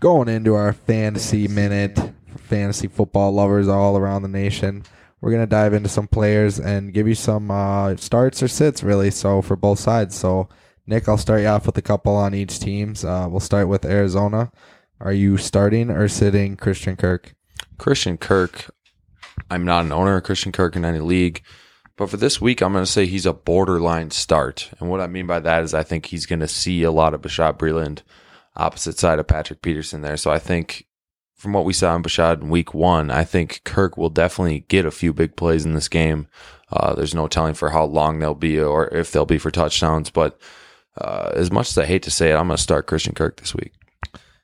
Going 0.00 0.28
into 0.28 0.54
our 0.54 0.72
fantasy 0.72 1.46
minute 1.46 1.98
for 2.26 2.38
fantasy 2.38 2.88
football 2.88 3.32
lovers 3.32 3.68
all 3.68 3.96
around 3.96 4.22
the 4.22 4.28
nation 4.28 4.84
we're 5.20 5.32
gonna 5.32 5.46
dive 5.46 5.74
into 5.74 5.88
some 5.88 6.08
players 6.08 6.58
and 6.58 6.94
give 6.94 7.06
you 7.06 7.14
some 7.14 7.50
uh, 7.50 7.96
starts 7.96 8.42
or 8.42 8.48
sits, 8.48 8.82
really. 8.82 9.10
So 9.10 9.42
for 9.42 9.56
both 9.56 9.78
sides. 9.78 10.16
So 10.16 10.48
Nick, 10.86 11.08
I'll 11.08 11.18
start 11.18 11.42
you 11.42 11.46
off 11.46 11.66
with 11.66 11.76
a 11.78 11.82
couple 11.82 12.16
on 12.16 12.34
each 12.34 12.58
teams. 12.58 13.04
Uh, 13.04 13.26
we'll 13.30 13.40
start 13.40 13.68
with 13.68 13.84
Arizona. 13.84 14.50
Are 14.98 15.12
you 15.12 15.36
starting 15.36 15.90
or 15.90 16.08
sitting 16.08 16.56
Christian 16.56 16.96
Kirk? 16.96 17.34
Christian 17.80 18.18
Kirk. 18.18 18.70
I'm 19.50 19.64
not 19.64 19.86
an 19.86 19.92
owner 19.92 20.18
of 20.18 20.24
Christian 20.24 20.52
Kirk 20.52 20.76
in 20.76 20.84
any 20.84 21.00
league, 21.00 21.42
but 21.96 22.10
for 22.10 22.18
this 22.18 22.38
week, 22.38 22.60
I'm 22.60 22.74
going 22.74 22.84
to 22.84 22.90
say 22.90 23.06
he's 23.06 23.24
a 23.24 23.32
borderline 23.32 24.10
start. 24.10 24.70
And 24.78 24.90
what 24.90 25.00
I 25.00 25.06
mean 25.06 25.26
by 25.26 25.40
that 25.40 25.62
is 25.62 25.72
I 25.72 25.82
think 25.82 26.04
he's 26.04 26.26
going 26.26 26.40
to 26.40 26.46
see 26.46 26.82
a 26.82 26.90
lot 26.90 27.14
of 27.14 27.22
Bashaud 27.22 27.56
Breeland 27.56 28.02
opposite 28.54 28.98
side 28.98 29.18
of 29.18 29.26
Patrick 29.26 29.62
Peterson 29.62 30.02
there. 30.02 30.18
So 30.18 30.30
I 30.30 30.38
think 30.38 30.88
from 31.34 31.54
what 31.54 31.64
we 31.64 31.72
saw 31.72 31.96
in 31.96 32.02
Bashaud 32.02 32.42
in 32.42 32.50
week 32.50 32.74
one, 32.74 33.10
I 33.10 33.24
think 33.24 33.64
Kirk 33.64 33.96
will 33.96 34.10
definitely 34.10 34.66
get 34.68 34.84
a 34.84 34.90
few 34.90 35.14
big 35.14 35.34
plays 35.34 35.64
in 35.64 35.72
this 35.72 35.88
game. 35.88 36.28
Uh, 36.70 36.94
there's 36.94 37.14
no 37.14 37.28
telling 37.28 37.54
for 37.54 37.70
how 37.70 37.84
long 37.84 38.18
they'll 38.18 38.34
be 38.34 38.60
or 38.60 38.88
if 38.88 39.10
they'll 39.10 39.24
be 39.24 39.38
for 39.38 39.50
touchdowns. 39.50 40.10
But 40.10 40.38
uh, 41.00 41.30
as 41.34 41.50
much 41.50 41.70
as 41.70 41.78
I 41.78 41.86
hate 41.86 42.02
to 42.02 42.10
say 42.10 42.30
it, 42.30 42.34
I'm 42.34 42.48
going 42.48 42.58
to 42.58 42.62
start 42.62 42.86
Christian 42.86 43.14
Kirk 43.14 43.38
this 43.40 43.54
week. 43.54 43.72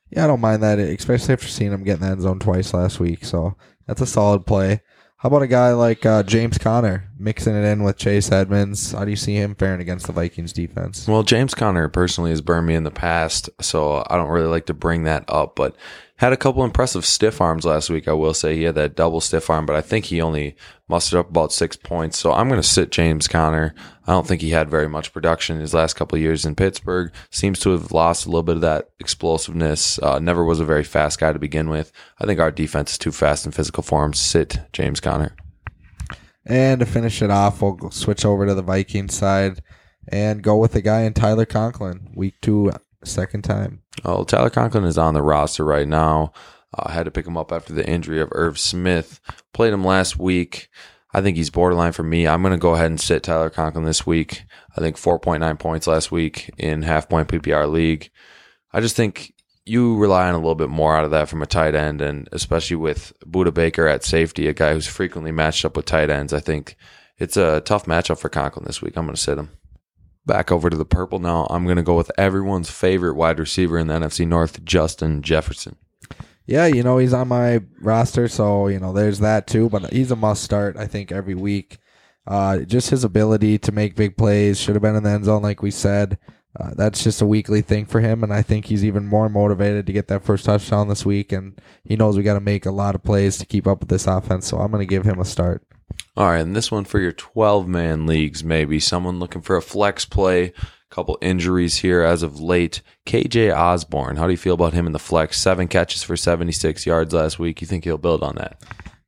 Yeah, 0.09 0.23
I 0.23 0.27
don't 0.27 0.41
mind 0.41 0.63
that, 0.63 0.79
especially 0.79 1.33
after 1.33 1.47
seeing 1.47 1.73
him 1.73 1.83
get 1.83 1.95
in 1.95 2.01
the 2.01 2.07
end 2.07 2.21
zone 2.21 2.39
twice 2.39 2.73
last 2.73 2.99
week. 2.99 3.25
So 3.25 3.55
that's 3.85 4.01
a 4.01 4.05
solid 4.05 4.45
play. 4.45 4.81
How 5.17 5.27
about 5.27 5.41
a 5.41 5.47
guy 5.47 5.73
like 5.73 6.05
uh, 6.05 6.23
James 6.23 6.57
Conner 6.57 7.06
mixing 7.19 7.55
it 7.55 7.65
in 7.65 7.83
with 7.83 7.97
Chase 7.97 8.31
Edmonds? 8.31 8.91
How 8.91 9.05
do 9.05 9.09
you 9.09 9.15
see 9.15 9.35
him 9.35 9.55
faring 9.55 9.81
against 9.81 10.07
the 10.07 10.13
Vikings 10.13 10.53
defense? 10.53 11.07
Well, 11.07 11.23
James 11.23 11.53
Conner 11.53 11.87
personally 11.89 12.31
has 12.31 12.41
burned 12.41 12.67
me 12.67 12.75
in 12.75 12.83
the 12.83 12.91
past, 12.91 13.49
so 13.61 14.05
I 14.09 14.15
don't 14.17 14.29
really 14.29 14.47
like 14.47 14.65
to 14.67 14.73
bring 14.73 15.03
that 15.03 15.25
up. 15.27 15.55
But 15.55 15.75
had 16.17 16.33
a 16.33 16.37
couple 16.37 16.63
impressive 16.63 17.05
stiff 17.05 17.39
arms 17.39 17.63
last 17.63 17.89
week. 17.89 18.07
I 18.07 18.13
will 18.13 18.33
say 18.33 18.55
he 18.55 18.63
had 18.63 18.75
that 18.75 18.95
double 18.95 19.21
stiff 19.21 19.49
arm, 19.49 19.65
but 19.67 19.75
I 19.75 19.81
think 19.81 20.05
he 20.05 20.19
only 20.19 20.55
mustered 20.87 21.19
up 21.19 21.29
about 21.29 21.53
six 21.53 21.75
points. 21.75 22.17
So 22.17 22.31
I'm 22.33 22.49
going 22.49 22.61
to 22.61 22.67
sit 22.67 22.91
James 22.91 23.27
Conner. 23.27 23.75
I 24.07 24.13
don't 24.13 24.25
think 24.25 24.41
he 24.41 24.49
had 24.49 24.69
very 24.69 24.89
much 24.89 25.13
production 25.13 25.59
his 25.59 25.75
last 25.75 25.93
couple 25.93 26.17
years 26.17 26.43
in 26.43 26.55
Pittsburgh. 26.55 27.11
Seems 27.29 27.59
to 27.59 27.69
have 27.71 27.91
lost 27.91 28.25
a 28.25 28.29
little 28.29 28.43
bit 28.43 28.55
of 28.55 28.61
that 28.61 28.89
explosiveness. 28.99 29.99
Uh, 29.99 30.17
never 30.17 30.43
was 30.43 30.59
a 30.59 30.65
very 30.65 30.83
fast 30.83 31.19
guy 31.19 31.33
to 31.33 31.39
begin 31.39 31.69
with. 31.69 31.91
I 32.19 32.25
think 32.25 32.39
our 32.39 32.51
defense 32.51 32.93
is 32.93 32.97
too 32.97 33.11
fast 33.11 33.45
and 33.45 33.53
physical 33.53 33.83
for 33.83 34.03
him. 34.03 34.13
Sit 34.13 34.59
James 34.73 34.99
Conner. 34.99 35.35
And 36.47 36.79
to 36.79 36.85
finish 36.85 37.21
it 37.21 37.29
off, 37.29 37.61
we'll 37.61 37.91
switch 37.91 38.23
over 38.23 38.45
to 38.45 38.53
the 38.53 38.61
Viking 38.61 39.09
side 39.09 39.61
and 40.07 40.41
go 40.41 40.55
with 40.55 40.71
the 40.71 40.81
guy 40.81 41.01
in 41.01 41.13
Tyler 41.13 41.45
Conklin, 41.45 42.09
week 42.15 42.35
two 42.41 42.71
second 43.03 43.43
time. 43.43 43.81
Oh, 44.05 44.23
Tyler 44.23 44.49
Conklin 44.49 44.85
is 44.85 44.97
on 44.97 45.13
the 45.13 45.21
roster 45.21 45.65
right 45.65 45.87
now. 45.87 46.31
I 46.73 46.83
uh, 46.83 46.91
had 46.91 47.05
to 47.05 47.11
pick 47.11 47.27
him 47.27 47.37
up 47.37 47.51
after 47.51 47.73
the 47.73 47.87
injury 47.87 48.21
of 48.21 48.29
Irv 48.31 48.57
Smith. 48.59 49.19
Played 49.53 49.73
him 49.73 49.83
last 49.83 50.17
week. 50.17 50.69
I 51.13 51.21
think 51.21 51.37
he's 51.37 51.49
borderline 51.49 51.93
for 51.93 52.03
me. 52.03 52.27
I'm 52.27 52.41
going 52.41 52.53
to 52.53 52.57
go 52.57 52.75
ahead 52.75 52.87
and 52.87 52.99
sit 52.99 53.23
Tyler 53.23 53.49
Conklin 53.49 53.85
this 53.85 54.05
week. 54.05 54.43
I 54.75 54.81
think 54.81 54.97
4.9 54.97 55.59
points 55.59 55.87
last 55.87 56.11
week 56.11 56.49
in 56.57 56.81
half 56.81 57.09
point 57.09 57.29
PPR 57.29 57.69
league. 57.69 58.09
I 58.71 58.81
just 58.81 58.95
think 58.95 59.33
you 59.67 59.97
rely 59.97 60.27
on 60.27 60.33
a 60.33 60.37
little 60.37 60.55
bit 60.55 60.69
more 60.69 60.95
out 60.95 61.05
of 61.05 61.11
that 61.11 61.29
from 61.29 61.41
a 61.41 61.45
tight 61.47 61.75
end, 61.75 62.01
and 62.01 62.27
especially 62.31 62.77
with 62.77 63.13
Budda 63.25 63.53
Baker 63.53 63.87
at 63.87 64.03
safety, 64.03 64.47
a 64.47 64.53
guy 64.53 64.73
who's 64.73 64.87
frequently 64.87 65.31
matched 65.31 65.65
up 65.65 65.75
with 65.75 65.85
tight 65.85 66.09
ends. 66.09 66.33
I 66.33 66.39
think 66.39 66.75
it's 67.17 67.37
a 67.37 67.61
tough 67.61 67.85
matchup 67.85 68.19
for 68.19 68.29
Conklin 68.29 68.65
this 68.65 68.81
week. 68.81 68.95
I'm 68.95 69.05
going 69.05 69.15
to 69.15 69.21
sit 69.21 69.37
him. 69.37 69.49
Back 70.25 70.51
over 70.51 70.69
to 70.69 70.77
the 70.77 70.85
purple 70.85 71.19
now. 71.19 71.47
I'm 71.49 71.63
going 71.63 71.77
to 71.77 71.83
go 71.83 71.95
with 71.95 72.11
everyone's 72.17 72.69
favorite 72.69 73.15
wide 73.15 73.39
receiver 73.39 73.77
in 73.77 73.87
the 73.87 73.93
NFC 73.93 74.27
North, 74.27 74.63
Justin 74.65 75.21
Jefferson. 75.21 75.77
Yeah, 76.45 76.65
you 76.65 76.83
know, 76.83 76.97
he's 76.97 77.13
on 77.13 77.27
my 77.27 77.61
roster, 77.81 78.27
so, 78.27 78.67
you 78.67 78.79
know, 78.79 78.93
there's 78.93 79.19
that 79.19 79.47
too, 79.47 79.69
but 79.69 79.91
he's 79.91 80.11
a 80.11 80.15
must 80.15 80.43
start, 80.43 80.77
I 80.77 80.87
think, 80.87 81.11
every 81.11 81.35
week. 81.35 81.77
Uh, 82.25 82.59
just 82.59 82.89
his 82.89 83.03
ability 83.03 83.57
to 83.57 83.71
make 83.71 83.95
big 83.95 84.17
plays 84.17 84.59
should 84.59 84.75
have 84.75 84.81
been 84.81 84.95
in 84.95 85.03
the 85.03 85.09
end 85.09 85.25
zone, 85.25 85.41
like 85.41 85.61
we 85.61 85.71
said. 85.71 86.17
Uh, 86.59 86.71
that's 86.75 87.03
just 87.03 87.21
a 87.21 87.25
weekly 87.25 87.61
thing 87.61 87.85
for 87.85 87.99
him, 87.99 88.23
and 88.23 88.33
I 88.33 88.41
think 88.41 88.65
he's 88.65 88.83
even 88.83 89.05
more 89.05 89.29
motivated 89.29 89.85
to 89.85 89.93
get 89.93 90.07
that 90.07 90.23
first 90.23 90.45
touchdown 90.45 90.87
this 90.87 91.05
week. 91.05 91.31
And 91.31 91.61
he 91.83 91.95
knows 91.95 92.17
we 92.17 92.23
got 92.23 92.33
to 92.33 92.39
make 92.39 92.65
a 92.65 92.71
lot 92.71 92.95
of 92.95 93.03
plays 93.03 93.37
to 93.37 93.45
keep 93.45 93.67
up 93.67 93.79
with 93.79 93.89
this 93.89 94.07
offense. 94.07 94.47
So 94.47 94.57
I'm 94.57 94.71
going 94.71 94.81
to 94.81 94.89
give 94.89 95.05
him 95.05 95.19
a 95.19 95.25
start. 95.25 95.63
All 96.15 96.25
right, 96.27 96.39
and 96.39 96.55
this 96.55 96.71
one 96.71 96.85
for 96.85 96.99
your 96.99 97.11
12 97.11 97.67
man 97.67 98.07
leagues, 98.07 98.43
maybe 98.43 98.79
someone 98.79 99.19
looking 99.19 99.41
for 99.41 99.55
a 99.55 99.61
flex 99.61 100.03
play. 100.03 100.45
A 100.45 100.95
couple 100.95 101.17
injuries 101.21 101.77
here 101.77 102.01
as 102.01 102.23
of 102.23 102.39
late. 102.39 102.81
KJ 103.05 103.55
Osborn, 103.55 104.15
how 104.15 104.25
do 104.25 104.31
you 104.31 104.37
feel 104.37 104.55
about 104.55 104.73
him 104.73 104.87
in 104.87 104.93
the 104.93 104.99
flex? 104.99 105.39
Seven 105.39 105.67
catches 105.67 106.01
for 106.01 106.17
76 106.17 106.85
yards 106.85 107.13
last 107.13 107.37
week. 107.37 107.61
You 107.61 107.67
think 107.67 107.83
he'll 107.83 107.97
build 107.97 108.23
on 108.23 108.35
that? 108.35 108.59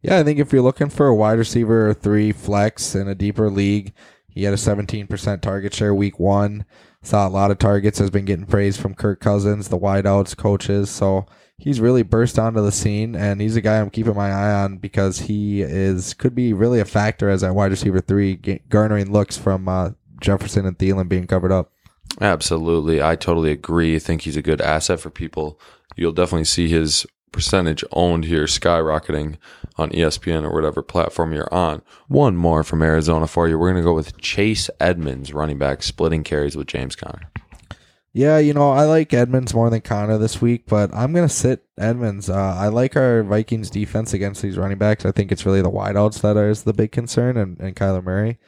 Yeah, 0.02 0.20
I 0.20 0.24
think 0.24 0.40
if 0.40 0.54
you're 0.54 0.62
looking 0.62 0.90
for 0.90 1.08
a 1.08 1.16
wide 1.16 1.40
receiver 1.40 1.90
or 1.90 1.94
three 1.94 2.32
flex 2.32 2.96
in 2.96 3.08
a 3.08 3.16
deeper 3.16 3.50
league, 3.50 3.94
he 4.30 4.44
had 4.44 4.54
a 4.54 4.58
17% 4.58 5.42
target 5.42 5.74
share 5.74 5.94
week 5.94 6.20
one. 6.20 6.66
Saw 7.02 7.28
a 7.28 7.30
lot 7.30 7.52
of 7.52 7.58
targets, 7.58 8.00
has 8.00 8.10
been 8.10 8.26
getting 8.26 8.46
praise 8.46 8.78
from 8.78 8.94
Kirk 8.94 9.20
Cousins, 9.20 9.70
the 9.70 9.78
wideouts, 9.78 10.36
coaches. 10.36 10.90
So 10.90 11.26
he's 11.58 11.80
really 11.80 12.04
burst 12.04 12.38
onto 12.38 12.62
the 12.62 12.72
scene, 12.72 13.16
and 13.16 13.40
he's 13.40 13.56
a 13.56 13.62
guy 13.62 13.80
I'm 13.80 13.90
keeping 13.90 14.16
my 14.16 14.32
eye 14.32 14.64
on 14.64 14.78
because 14.78 15.20
he 15.20 15.62
is 15.62 16.14
could 16.14 16.36
be 16.36 16.54
really 16.54 16.80
a 16.80 16.86
factor 16.86 17.30
as 17.30 17.42
that 17.42 17.56
wide 17.56 17.72
receiver 17.72 18.02
three, 18.02 18.36
garnering 18.70 19.12
looks 19.12 19.38
from 19.38 19.68
uh, 19.68 19.92
Jefferson 20.22 20.66
and 20.66 20.78
Thielen 20.78 21.08
being 21.08 21.28
covered 21.28 21.52
up. 21.52 21.72
Absolutely. 22.20 23.02
I 23.02 23.16
totally 23.16 23.52
agree. 23.52 23.96
I 23.96 24.00
think 24.00 24.24
he's 24.24 24.38
a 24.38 24.42
good 24.42 24.62
asset 24.62 25.00
for 25.00 25.10
people. 25.10 25.60
You'll 25.96 26.12
definitely 26.12 26.46
see 26.46 26.68
his 26.68 27.06
percentage 27.32 27.84
owned 27.92 28.26
here 28.26 28.46
skyrocketing 28.46 29.38
on 29.80 29.90
ESPN 29.92 30.44
or 30.44 30.54
whatever 30.54 30.84
platform 30.84 31.34
you're 31.34 31.54
on. 31.54 31.82
One 32.08 32.36
more 32.36 32.64
from 32.64 32.82
Arizona 32.82 33.28
for 33.28 33.48
you. 33.48 33.58
We're 33.58 33.72
going 33.72 33.84
to 33.84 33.88
go 33.88 33.94
with 33.94 34.18
Chase 34.18 34.70
Edmonds, 34.80 35.34
running 35.34 35.58
back, 35.58 35.82
splitting 35.82 36.24
carries 36.24 36.56
with 36.56 36.68
James 36.68 36.96
Conner. 36.96 37.32
Yeah, 38.12 38.40
you 38.40 38.54
know, 38.54 38.72
I 38.72 38.86
like 38.86 39.14
Edmonds 39.14 39.54
more 39.54 39.70
than 39.70 39.82
Conner 39.82 40.18
this 40.18 40.42
week, 40.42 40.66
but 40.66 40.94
I'm 40.94 41.14
going 41.14 41.28
to 41.28 41.34
sit 41.34 41.66
Edmonds. 41.78 42.30
Uh, 42.30 42.56
I 42.58 42.68
like 42.68 42.96
our 42.96 43.24
Vikings 43.24 43.70
defense 43.70 44.14
against 44.14 44.42
these 44.42 44.58
running 44.58 44.80
backs. 44.80 45.06
I 45.06 45.12
think 45.12 45.32
it's 45.32 45.46
really 45.46 45.62
the 45.62 45.70
wideouts 45.70 46.22
that 46.22 46.36
is 46.36 46.64
the 46.64 46.74
big 46.74 46.92
concern 46.92 47.38
and, 47.38 47.60
and 47.60 47.76
Kyler 47.76 48.04
Murray. 48.04 48.40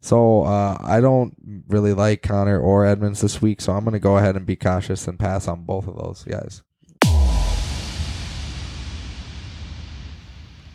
So 0.00 0.44
uh, 0.44 0.78
I 0.80 1.00
don't 1.00 1.34
really 1.66 1.92
like 1.92 2.22
Conner 2.22 2.60
or 2.60 2.86
Edmonds 2.86 3.20
this 3.20 3.42
week, 3.42 3.60
so 3.60 3.72
I'm 3.72 3.82
going 3.82 3.94
to 3.94 3.98
go 3.98 4.16
ahead 4.16 4.36
and 4.36 4.46
be 4.46 4.56
cautious 4.56 5.08
and 5.08 5.18
pass 5.18 5.48
on 5.48 5.64
both 5.64 5.88
of 5.88 5.96
those 5.96 6.22
guys. 6.22 6.62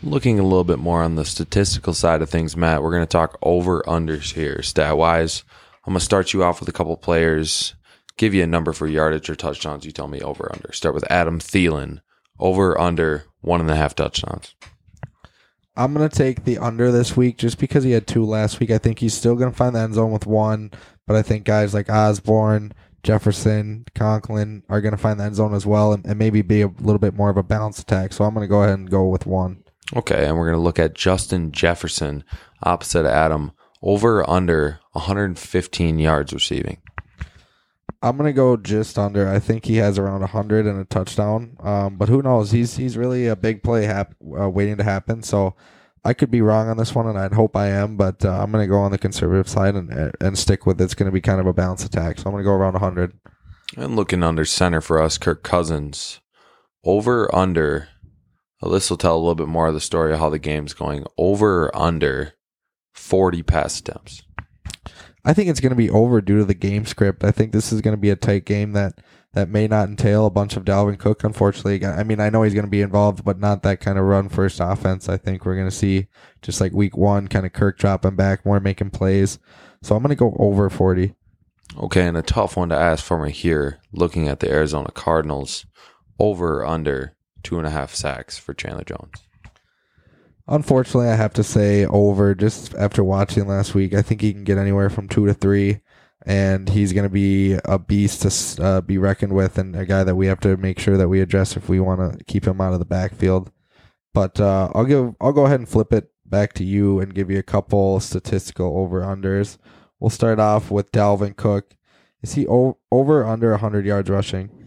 Looking 0.04 0.38
a 0.38 0.42
little 0.42 0.64
bit 0.64 0.78
more 0.78 1.02
on 1.02 1.14
the 1.14 1.24
statistical 1.24 1.94
side 1.94 2.20
of 2.20 2.28
things, 2.28 2.58
Matt, 2.58 2.82
we're 2.82 2.90
going 2.90 3.02
to 3.02 3.06
talk 3.06 3.38
over 3.40 3.82
unders 3.86 4.34
here, 4.34 4.60
stat 4.60 4.98
wise. 4.98 5.44
I'm 5.86 5.94
going 5.94 5.98
to 5.98 6.04
start 6.04 6.34
you 6.34 6.44
off 6.44 6.60
with 6.60 6.68
a 6.68 6.72
couple 6.72 6.94
players, 6.98 7.74
give 8.18 8.34
you 8.34 8.42
a 8.42 8.46
number 8.46 8.74
for 8.74 8.86
yardage 8.86 9.30
or 9.30 9.34
touchdowns. 9.34 9.86
You 9.86 9.92
tell 9.92 10.08
me 10.08 10.20
over 10.20 10.50
under. 10.52 10.72
Start 10.72 10.94
with 10.94 11.10
Adam 11.10 11.40
Thielen, 11.40 12.02
over 12.38 12.78
under 12.78 13.24
one 13.40 13.62
and 13.62 13.70
a 13.70 13.76
half 13.76 13.94
touchdowns. 13.94 14.54
I'm 15.74 15.94
going 15.94 16.06
to 16.06 16.14
take 16.14 16.44
the 16.44 16.58
under 16.58 16.92
this 16.92 17.16
week 17.16 17.38
just 17.38 17.58
because 17.58 17.82
he 17.82 17.92
had 17.92 18.06
two 18.06 18.26
last 18.26 18.60
week. 18.60 18.70
I 18.70 18.78
think 18.78 18.98
he's 18.98 19.14
still 19.14 19.36
going 19.36 19.52
to 19.52 19.56
find 19.56 19.74
the 19.74 19.80
end 19.80 19.94
zone 19.94 20.12
with 20.12 20.26
one, 20.26 20.70
but 21.06 21.16
I 21.16 21.22
think 21.22 21.46
guys 21.46 21.72
like 21.72 21.88
Osborn, 21.88 22.74
Jefferson, 23.02 23.86
Conklin 23.94 24.64
are 24.68 24.82
going 24.82 24.92
to 24.92 24.98
find 24.98 25.18
the 25.18 25.24
end 25.24 25.36
zone 25.36 25.54
as 25.54 25.64
well 25.64 25.94
and, 25.94 26.04
and 26.04 26.18
maybe 26.18 26.42
be 26.42 26.60
a 26.60 26.68
little 26.68 26.98
bit 26.98 27.14
more 27.14 27.30
of 27.30 27.38
a 27.38 27.42
balanced 27.42 27.80
attack. 27.80 28.12
So 28.12 28.24
I'm 28.24 28.34
going 28.34 28.44
to 28.44 28.48
go 28.48 28.64
ahead 28.64 28.78
and 28.78 28.90
go 28.90 29.08
with 29.08 29.24
one. 29.24 29.63
Okay, 29.96 30.26
and 30.26 30.36
we're 30.36 30.46
going 30.46 30.58
to 30.58 30.62
look 30.62 30.78
at 30.78 30.94
Justin 30.94 31.52
Jefferson 31.52 32.24
opposite 32.62 33.06
Adam 33.06 33.52
over 33.82 34.28
under 34.28 34.80
115 34.92 35.98
yards 35.98 36.32
receiving. 36.32 36.78
I'm 38.02 38.18
gonna 38.18 38.34
go 38.34 38.58
just 38.58 38.98
under. 38.98 39.26
I 39.26 39.38
think 39.38 39.64
he 39.64 39.76
has 39.76 39.98
around 39.98 40.20
100 40.20 40.66
and 40.66 40.78
a 40.78 40.84
touchdown. 40.84 41.56
Um, 41.60 41.96
but 41.96 42.10
who 42.10 42.20
knows? 42.20 42.50
He's 42.50 42.76
he's 42.76 42.98
really 42.98 43.26
a 43.28 43.34
big 43.36 43.62
play 43.62 43.86
hap- 43.86 44.14
uh, 44.38 44.50
waiting 44.50 44.76
to 44.76 44.84
happen. 44.84 45.22
So 45.22 45.54
I 46.04 46.12
could 46.12 46.30
be 46.30 46.42
wrong 46.42 46.68
on 46.68 46.76
this 46.76 46.94
one, 46.94 47.06
and 47.06 47.18
I'd 47.18 47.32
hope 47.32 47.56
I 47.56 47.68
am. 47.68 47.96
But 47.96 48.22
uh, 48.22 48.42
I'm 48.42 48.52
gonna 48.52 48.66
go 48.66 48.78
on 48.78 48.90
the 48.90 48.98
conservative 48.98 49.48
side 49.48 49.74
and 49.74 50.12
and 50.20 50.36
stick 50.38 50.66
with 50.66 50.78
it. 50.82 50.84
it's 50.84 50.94
gonna 50.94 51.12
be 51.12 51.22
kind 51.22 51.40
of 51.40 51.46
a 51.46 51.54
balance 51.54 51.82
attack. 51.82 52.18
So 52.18 52.24
I'm 52.26 52.32
gonna 52.32 52.44
go 52.44 52.52
around 52.52 52.74
100. 52.74 53.14
And 53.78 53.96
looking 53.96 54.22
under 54.22 54.44
center 54.44 54.82
for 54.82 55.00
us, 55.00 55.16
Kirk 55.16 55.42
Cousins 55.42 56.20
over 56.84 57.34
under 57.34 57.88
this 58.68 58.90
will 58.90 58.96
tell 58.96 59.16
a 59.16 59.18
little 59.18 59.34
bit 59.34 59.48
more 59.48 59.68
of 59.68 59.74
the 59.74 59.80
story 59.80 60.12
of 60.12 60.18
how 60.18 60.30
the 60.30 60.38
game's 60.38 60.74
going. 60.74 61.04
Over 61.18 61.66
or 61.66 61.76
under 61.76 62.34
40 62.94 63.42
pass 63.42 63.80
attempts. 63.80 64.22
I 65.24 65.32
think 65.32 65.48
it's 65.48 65.60
going 65.60 65.70
to 65.70 65.76
be 65.76 65.90
over 65.90 66.20
due 66.20 66.38
to 66.38 66.44
the 66.44 66.54
game 66.54 66.84
script. 66.84 67.24
I 67.24 67.30
think 67.30 67.52
this 67.52 67.72
is 67.72 67.80
going 67.80 67.96
to 67.96 68.00
be 68.00 68.10
a 68.10 68.16
tight 68.16 68.44
game 68.44 68.72
that 68.72 69.00
that 69.34 69.48
may 69.48 69.66
not 69.66 69.88
entail 69.88 70.26
a 70.26 70.30
bunch 70.30 70.56
of 70.56 70.64
Dalvin 70.64 70.98
Cook. 70.98 71.24
Unfortunately, 71.24 71.84
I 71.84 72.04
mean, 72.04 72.20
I 72.20 72.30
know 72.30 72.42
he's 72.42 72.54
going 72.54 72.66
to 72.66 72.70
be 72.70 72.82
involved, 72.82 73.24
but 73.24 73.40
not 73.40 73.64
that 73.64 73.80
kind 73.80 73.98
of 73.98 74.04
run 74.04 74.28
first 74.28 74.60
offense. 74.60 75.08
I 75.08 75.16
think 75.16 75.44
we're 75.44 75.56
going 75.56 75.68
to 75.68 75.74
see 75.74 76.06
just 76.40 76.60
like 76.60 76.72
week 76.72 76.96
one, 76.96 77.26
kind 77.26 77.44
of 77.44 77.52
Kirk 77.52 77.76
dropping 77.76 78.14
back, 78.14 78.46
more 78.46 78.60
making 78.60 78.90
plays. 78.90 79.40
So 79.82 79.96
I'm 79.96 80.02
going 80.02 80.10
to 80.10 80.16
go 80.16 80.36
over 80.38 80.70
40. 80.70 81.14
Okay, 81.78 82.06
and 82.06 82.16
a 82.16 82.22
tough 82.22 82.56
one 82.56 82.68
to 82.68 82.76
ask 82.76 83.04
for 83.04 83.24
me 83.24 83.32
here, 83.32 83.80
looking 83.92 84.28
at 84.28 84.38
the 84.38 84.48
Arizona 84.48 84.92
Cardinals, 84.92 85.66
over 86.20 86.60
or 86.60 86.66
under 86.66 87.16
two 87.44 87.58
and 87.58 87.66
a 87.66 87.70
half 87.70 87.94
sacks 87.94 88.36
for 88.36 88.54
Chandler 88.54 88.84
Jones. 88.84 89.12
Unfortunately, 90.48 91.08
I 91.08 91.14
have 91.14 91.32
to 91.34 91.44
say 91.44 91.86
over 91.86 92.34
just 92.34 92.74
after 92.74 93.02
watching 93.02 93.46
last 93.46 93.74
week. 93.74 93.94
I 93.94 94.02
think 94.02 94.20
he 94.20 94.32
can 94.32 94.44
get 94.44 94.58
anywhere 94.58 94.90
from 94.90 95.08
two 95.08 95.24
to 95.26 95.32
three, 95.32 95.80
and 96.26 96.68
he's 96.68 96.92
going 96.92 97.04
to 97.04 97.10
be 97.10 97.56
a 97.64 97.78
beast 97.78 98.22
to 98.56 98.62
uh, 98.62 98.80
be 98.82 98.98
reckoned 98.98 99.32
with, 99.32 99.56
and 99.56 99.74
a 99.74 99.86
guy 99.86 100.04
that 100.04 100.16
we 100.16 100.26
have 100.26 100.40
to 100.40 100.56
make 100.58 100.78
sure 100.78 100.98
that 100.98 101.08
we 101.08 101.20
address 101.20 101.56
if 101.56 101.68
we 101.68 101.80
want 101.80 102.18
to 102.18 102.24
keep 102.24 102.46
him 102.46 102.60
out 102.60 102.74
of 102.74 102.78
the 102.78 102.84
backfield. 102.84 103.50
But 104.12 104.38
uh, 104.38 104.70
I'll 104.74 104.84
give 104.84 105.14
I'll 105.20 105.32
go 105.32 105.46
ahead 105.46 105.60
and 105.60 105.68
flip 105.68 105.92
it 105.92 106.10
back 106.26 106.52
to 106.54 106.64
you 106.64 107.00
and 107.00 107.14
give 107.14 107.30
you 107.30 107.38
a 107.38 107.42
couple 107.42 107.98
statistical 108.00 108.76
over 108.78 109.00
unders. 109.00 109.56
We'll 109.98 110.10
start 110.10 110.38
off 110.38 110.70
with 110.70 110.92
Dalvin 110.92 111.36
Cook. 111.36 111.74
Is 112.22 112.34
he 112.34 112.46
o- 112.46 112.78
over 112.92 113.24
under 113.26 113.50
100 113.52 113.86
yards 113.86 114.10
rushing? 114.10 114.63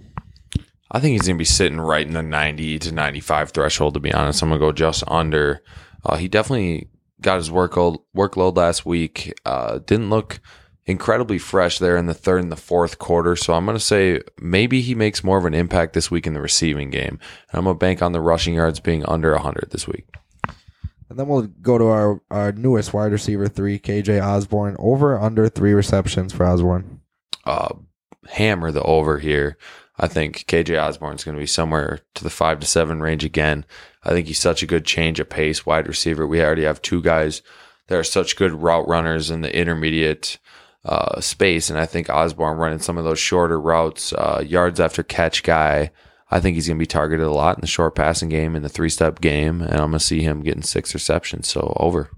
I 0.92 1.00
think 1.00 1.14
he's 1.14 1.28
going 1.28 1.36
to 1.36 1.42
be 1.42 1.46
sitting 1.46 1.82
right 1.82 2.06
in 2.06 2.14
the 2.14 2.24
90 2.24 2.80
to 2.80 2.92
95 2.94 3.52
threshold, 3.52 3.94
to 3.96 4.00
be 4.00 4.14
honest. 4.14 4.42
I'm 4.42 4.50
going 4.50 4.60
to 4.60 4.66
go 4.66 4.72
just 4.72 5.04
under. 5.08 5.62
Uh, 6.06 6.16
he 6.16 6.28
definitely 6.28 6.90
got 7.22 7.38
his 7.38 7.50
workload, 7.50 8.00
workload 8.16 8.56
last 8.56 8.86
week. 8.86 9.34
Uh, 9.46 9.80
didn't 9.80 10.10
look 10.10 10.40
incredibly 10.86 11.38
fresh 11.38 11.80
there 11.80 11.98
in 11.98 12.06
the 12.06 12.14
third 12.14 12.42
and 12.42 12.52
the 12.52 12.56
fourth 12.56 12.98
quarter. 12.98 13.36
So 13.36 13.54
I'm 13.54 13.66
going 13.66 13.78
to 13.78 13.84
say 13.84 14.22
maybe 14.40 14.82
he 14.82 14.96
makes 14.96 15.24
more 15.24 15.38
of 15.38 15.46
an 15.46 15.54
impact 15.54 15.94
this 15.94 16.10
week 16.10 16.26
in 16.26 16.34
the 16.34 16.42
receiving 16.42 16.90
game. 16.90 17.20
And 17.52 17.60
I'm 17.60 17.66
going 17.66 17.76
to 17.76 17.80
bank 17.80 18.02
on 18.02 18.14
the 18.14 18.22
rushing 18.22 18.54
yards 18.54 18.80
being 18.80 19.06
under 19.06 19.34
100 19.34 19.70
this 19.72 19.88
week. 19.88 20.08
And 21.10 21.18
then 21.18 21.28
we'll 21.28 21.44
go 21.44 21.78
to 21.78 21.88
our, 21.88 22.22
our 22.32 22.52
newest 22.54 22.94
wide 22.94 23.12
receiver 23.12 23.48
three, 23.48 23.80
KJ 23.80 24.26
Osborn, 24.26 24.76
over 24.80 25.20
under 25.20 25.48
three 25.50 25.74
receptions 25.74 26.34
for 26.34 26.46
Osborn. 26.46 27.02
Uh, 27.46 27.76
hammer 28.30 28.72
the 28.72 28.84
over 28.84 29.20
here. 29.20 29.58
I 30.00 30.08
think 30.08 30.46
KJ 30.48 30.82
Osborn 30.82 31.16
is 31.16 31.24
going 31.24 31.36
to 31.36 31.42
be 31.42 31.48
somewhere 31.48 32.00
to 32.16 32.24
the 32.24 32.30
five 32.30 32.60
to 32.60 32.68
seven 32.68 33.02
range 33.02 33.24
again. 33.24 33.66
I 34.04 34.10
think 34.10 34.28
he's 34.28 34.40
such 34.40 34.62
a 34.62 34.68
good 34.68 34.86
change 34.86 35.20
of 35.20 35.30
pace 35.30 35.66
wide 35.66 35.88
receiver. 35.88 36.28
We 36.28 36.42
already 36.42 36.64
have 36.64 36.82
two 36.82 37.02
guys 37.02 37.42
that 37.88 37.98
are 37.98 38.04
such 38.04 38.36
good 38.36 38.54
route 38.54 38.88
runners 38.88 39.32
in 39.32 39.42
the 39.42 39.56
intermediate 39.56 40.38
uh, 40.86 41.20
space, 41.20 41.70
and 41.70 41.80
I 41.80 41.86
think 41.86 42.10
Osborn 42.10 42.58
running 42.58 42.80
some 42.80 42.98
of 42.98 43.04
those 43.04 43.20
shorter 43.20 43.60
routes, 43.60 44.14
uh, 44.14 44.44
yards 44.46 44.80
after 44.80 45.04
catch 45.04 45.44
guy. 45.44 45.92
I 46.30 46.40
think 46.40 46.56
he's 46.56 46.68
going 46.68 46.78
to 46.78 46.82
be 46.82 46.86
targeted 46.86 47.26
a 47.26 47.32
lot 47.32 47.58
in 47.58 47.62
the 47.62 47.68
short 47.68 47.96
passing 47.96 48.30
game, 48.30 48.56
in 48.56 48.62
the 48.62 48.70
three 48.70 48.90
step 48.90 49.20
game, 49.20 49.62
and 49.62 49.74
I'm 49.74 49.90
going 49.90 49.94
to 49.94 50.00
see 50.00 50.22
him 50.22 50.44
getting 50.44 50.62
six 50.62 50.94
receptions. 50.94 51.48
So 51.48 51.74
over. 51.78 52.10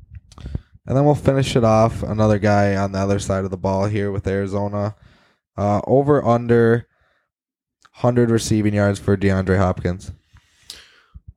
And 0.85 0.97
then 0.97 1.05
we'll 1.05 1.15
finish 1.15 1.55
it 1.55 1.63
off. 1.63 2.01
Another 2.01 2.39
guy 2.39 2.75
on 2.75 2.91
the 2.91 2.99
other 2.99 3.19
side 3.19 3.45
of 3.45 3.51
the 3.51 3.57
ball 3.57 3.85
here 3.85 4.11
with 4.11 4.27
Arizona. 4.27 4.95
Uh, 5.55 5.81
over 5.85 6.25
under 6.25 6.87
100 8.01 8.31
receiving 8.31 8.73
yards 8.73 8.97
for 8.97 9.17
DeAndre 9.17 9.57
Hopkins. 9.57 10.13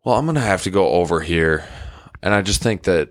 Well, 0.05 0.16
I'm 0.16 0.27
going 0.27 0.37
to 0.37 0.40
have 0.40 0.62
to 0.62 0.70
go 0.70 0.90
over 0.90 1.20
here. 1.20 1.66
And 2.22 2.33
I 2.33 2.40
just 2.42 2.62
think 2.62 2.85
that 2.85 3.09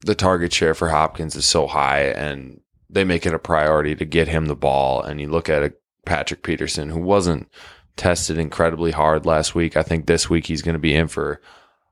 the 0.00 0.14
target 0.14 0.50
share 0.50 0.72
for 0.72 0.88
Hopkins 0.88 1.36
is 1.36 1.44
so 1.44 1.66
high 1.66 2.04
and 2.04 2.60
they 2.88 3.04
make 3.04 3.26
it 3.26 3.34
a 3.34 3.38
priority 3.38 3.94
to 3.96 4.06
get 4.06 4.28
him 4.28 4.46
the 4.46 4.56
ball. 4.56 5.02
And 5.02 5.20
you 5.20 5.28
look 5.28 5.50
at 5.50 5.62
a 5.62 5.74
Patrick 6.06 6.42
Peterson 6.42 6.88
who 6.88 7.00
wasn't 7.00 7.50
tested 7.96 8.38
incredibly 8.38 8.92
hard 8.92 9.26
last 9.26 9.54
week. 9.54 9.76
I 9.76 9.82
think 9.82 10.06
this 10.06 10.30
week 10.30 10.46
he's 10.46 10.62
going 10.62 10.74
to 10.74 10.78
be 10.78 10.94
in 10.94 11.08
for 11.08 11.42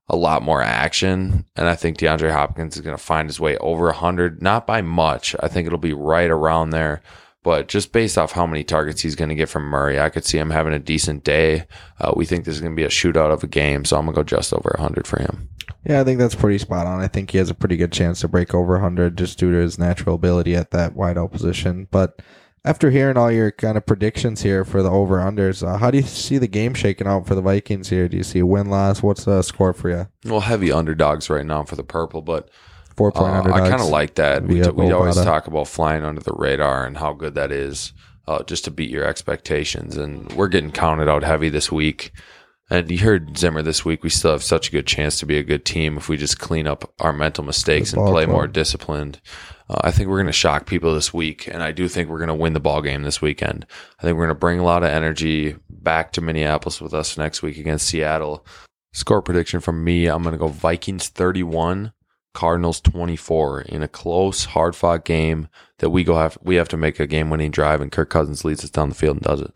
a 0.08 0.16
lot 0.16 0.42
more 0.42 0.62
action. 0.62 1.44
And 1.54 1.68
I 1.68 1.74
think 1.74 1.98
DeAndre 1.98 2.32
Hopkins 2.32 2.76
is 2.76 2.82
going 2.82 2.96
to 2.96 3.02
find 3.02 3.28
his 3.28 3.38
way 3.38 3.58
over 3.58 3.86
100, 3.86 4.40
not 4.40 4.66
by 4.66 4.80
much. 4.80 5.36
I 5.40 5.48
think 5.48 5.66
it'll 5.66 5.78
be 5.78 5.92
right 5.92 6.30
around 6.30 6.70
there 6.70 7.02
But 7.42 7.66
just 7.68 7.92
based 7.92 8.16
off 8.16 8.32
how 8.32 8.46
many 8.46 8.62
targets 8.62 9.00
he's 9.00 9.16
going 9.16 9.30
to 9.30 9.34
get 9.34 9.48
from 9.48 9.64
Murray, 9.64 9.98
I 9.98 10.10
could 10.10 10.24
see 10.24 10.38
him 10.38 10.50
having 10.50 10.72
a 10.72 10.78
decent 10.78 11.24
day. 11.24 11.66
Uh, 12.00 12.12
we 12.14 12.24
think 12.24 12.44
this 12.44 12.54
is 12.54 12.60
going 12.60 12.72
to 12.72 12.76
be 12.76 12.84
a 12.84 12.88
shootout 12.88 13.32
of 13.32 13.42
a 13.42 13.48
game, 13.48 13.84
so 13.84 13.96
I'm 13.96 14.04
going 14.04 14.14
to 14.14 14.20
go 14.20 14.24
just 14.24 14.52
over 14.52 14.72
100 14.78 15.06
for 15.06 15.20
him. 15.20 15.48
Yeah, 15.84 16.00
I 16.00 16.04
think 16.04 16.20
that's 16.20 16.36
pretty 16.36 16.58
spot 16.58 16.86
on. 16.86 17.00
I 17.00 17.08
think 17.08 17.32
he 17.32 17.38
has 17.38 17.50
a 17.50 17.54
pretty 17.54 17.76
good 17.76 17.90
chance 17.90 18.20
to 18.20 18.28
break 18.28 18.54
over 18.54 18.74
100 18.74 19.18
just 19.18 19.38
due 19.38 19.50
to 19.50 19.58
his 19.58 19.78
natural 19.78 20.14
ability 20.14 20.54
at 20.54 20.70
that 20.70 20.94
wide 20.94 21.16
wideout 21.16 21.32
position. 21.32 21.88
But 21.90 22.22
after 22.64 22.90
hearing 22.90 23.16
all 23.16 23.30
your 23.30 23.50
kind 23.50 23.76
of 23.76 23.86
predictions 23.86 24.42
here 24.42 24.64
for 24.64 24.82
the 24.82 24.90
over 24.90 25.16
unders, 25.18 25.66
uh, 25.66 25.78
how 25.78 25.90
do 25.90 25.98
you 25.98 26.04
see 26.04 26.38
the 26.38 26.46
game 26.46 26.74
shaking 26.74 27.08
out 27.08 27.26
for 27.26 27.34
the 27.34 27.42
Vikings 27.42 27.88
here? 27.88 28.08
Do 28.08 28.16
you 28.16 28.22
see 28.22 28.38
a 28.38 28.46
win 28.46 28.70
loss? 28.70 29.02
What's 29.02 29.24
the 29.24 29.42
score 29.42 29.72
for 29.72 29.90
you? 29.90 30.08
Well, 30.24 30.40
heavy 30.40 30.70
underdogs 30.70 31.28
right 31.28 31.44
now 31.46 31.64
for 31.64 31.74
the 31.74 31.82
purple, 31.82 32.22
but 32.22 32.50
Four 32.96 33.12
point 33.12 33.32
uh, 33.32 33.38
underdogs. 33.38 33.62
I 33.62 33.68
kind 33.70 33.82
of 33.82 33.88
like 33.88 34.14
that. 34.16 34.42
We, 34.44 34.60
We 34.86 34.92
always 34.92 35.16
talk 35.24 35.46
about 35.46 35.68
flying 35.68 36.04
under 36.04 36.20
the 36.20 36.34
radar 36.34 36.84
and 36.86 36.96
how 36.98 37.12
good 37.12 37.34
that 37.34 37.50
is, 37.52 37.92
uh, 38.26 38.42
just 38.44 38.64
to 38.64 38.70
beat 38.70 38.90
your 38.90 39.04
expectations. 39.04 39.96
And 39.96 40.30
we're 40.32 40.48
getting 40.48 40.72
counted 40.72 41.08
out 41.08 41.22
heavy 41.24 41.48
this 41.48 41.70
week. 41.72 42.12
And 42.70 42.90
you 42.90 42.98
heard 42.98 43.36
Zimmer 43.36 43.60
this 43.60 43.84
week. 43.84 44.02
We 44.02 44.08
still 44.08 44.30
have 44.32 44.42
such 44.42 44.68
a 44.68 44.72
good 44.72 44.86
chance 44.86 45.18
to 45.18 45.26
be 45.26 45.36
a 45.36 45.42
good 45.42 45.64
team 45.66 45.98
if 45.98 46.08
we 46.08 46.16
just 46.16 46.38
clean 46.38 46.66
up 46.66 46.90
our 47.00 47.12
mental 47.12 47.44
mistakes 47.44 47.92
and 47.92 48.06
play 48.06 48.24
club. 48.24 48.34
more 48.34 48.46
disciplined. 48.46 49.20
Uh, 49.68 49.80
I 49.84 49.90
think 49.90 50.08
we're 50.08 50.16
going 50.16 50.26
to 50.26 50.32
shock 50.32 50.64
people 50.64 50.94
this 50.94 51.12
week, 51.12 51.46
and 51.48 51.62
I 51.62 51.72
do 51.72 51.86
think 51.86 52.08
we're 52.08 52.18
going 52.18 52.28
to 52.28 52.34
win 52.34 52.54
the 52.54 52.60
ball 52.60 52.80
game 52.80 53.02
this 53.02 53.20
weekend. 53.20 53.66
I 53.98 54.02
think 54.02 54.16
we're 54.16 54.24
going 54.24 54.34
to 54.36 54.40
bring 54.40 54.58
a 54.58 54.64
lot 54.64 54.82
of 54.84 54.88
energy 54.88 55.56
back 55.68 56.12
to 56.12 56.22
Minneapolis 56.22 56.80
with 56.80 56.94
us 56.94 57.18
next 57.18 57.42
week 57.42 57.58
against 57.58 57.86
Seattle. 57.88 58.46
Score 58.94 59.20
prediction 59.20 59.60
from 59.60 59.84
me: 59.84 60.06
I'm 60.06 60.22
going 60.22 60.32
to 60.34 60.38
go 60.38 60.48
Vikings 60.48 61.08
31, 61.08 61.92
Cardinals 62.34 62.80
24 62.80 63.62
in 63.62 63.82
a 63.82 63.88
close, 63.88 64.46
hard 64.46 64.74
fought 64.74 65.04
game 65.04 65.48
that 65.78 65.90
we 65.90 66.04
go 66.04 66.16
have 66.16 66.38
we 66.42 66.56
have 66.56 66.68
to 66.68 66.76
make 66.76 67.00
a 67.00 67.06
game 67.06 67.30
winning 67.30 67.50
drive, 67.50 67.80
and 67.80 67.92
Kirk 67.92 68.10
Cousins 68.10 68.44
leads 68.44 68.64
us 68.64 68.70
down 68.70 68.88
the 68.88 68.94
field 68.94 69.16
and 69.16 69.24
does 69.24 69.40
it. 69.40 69.52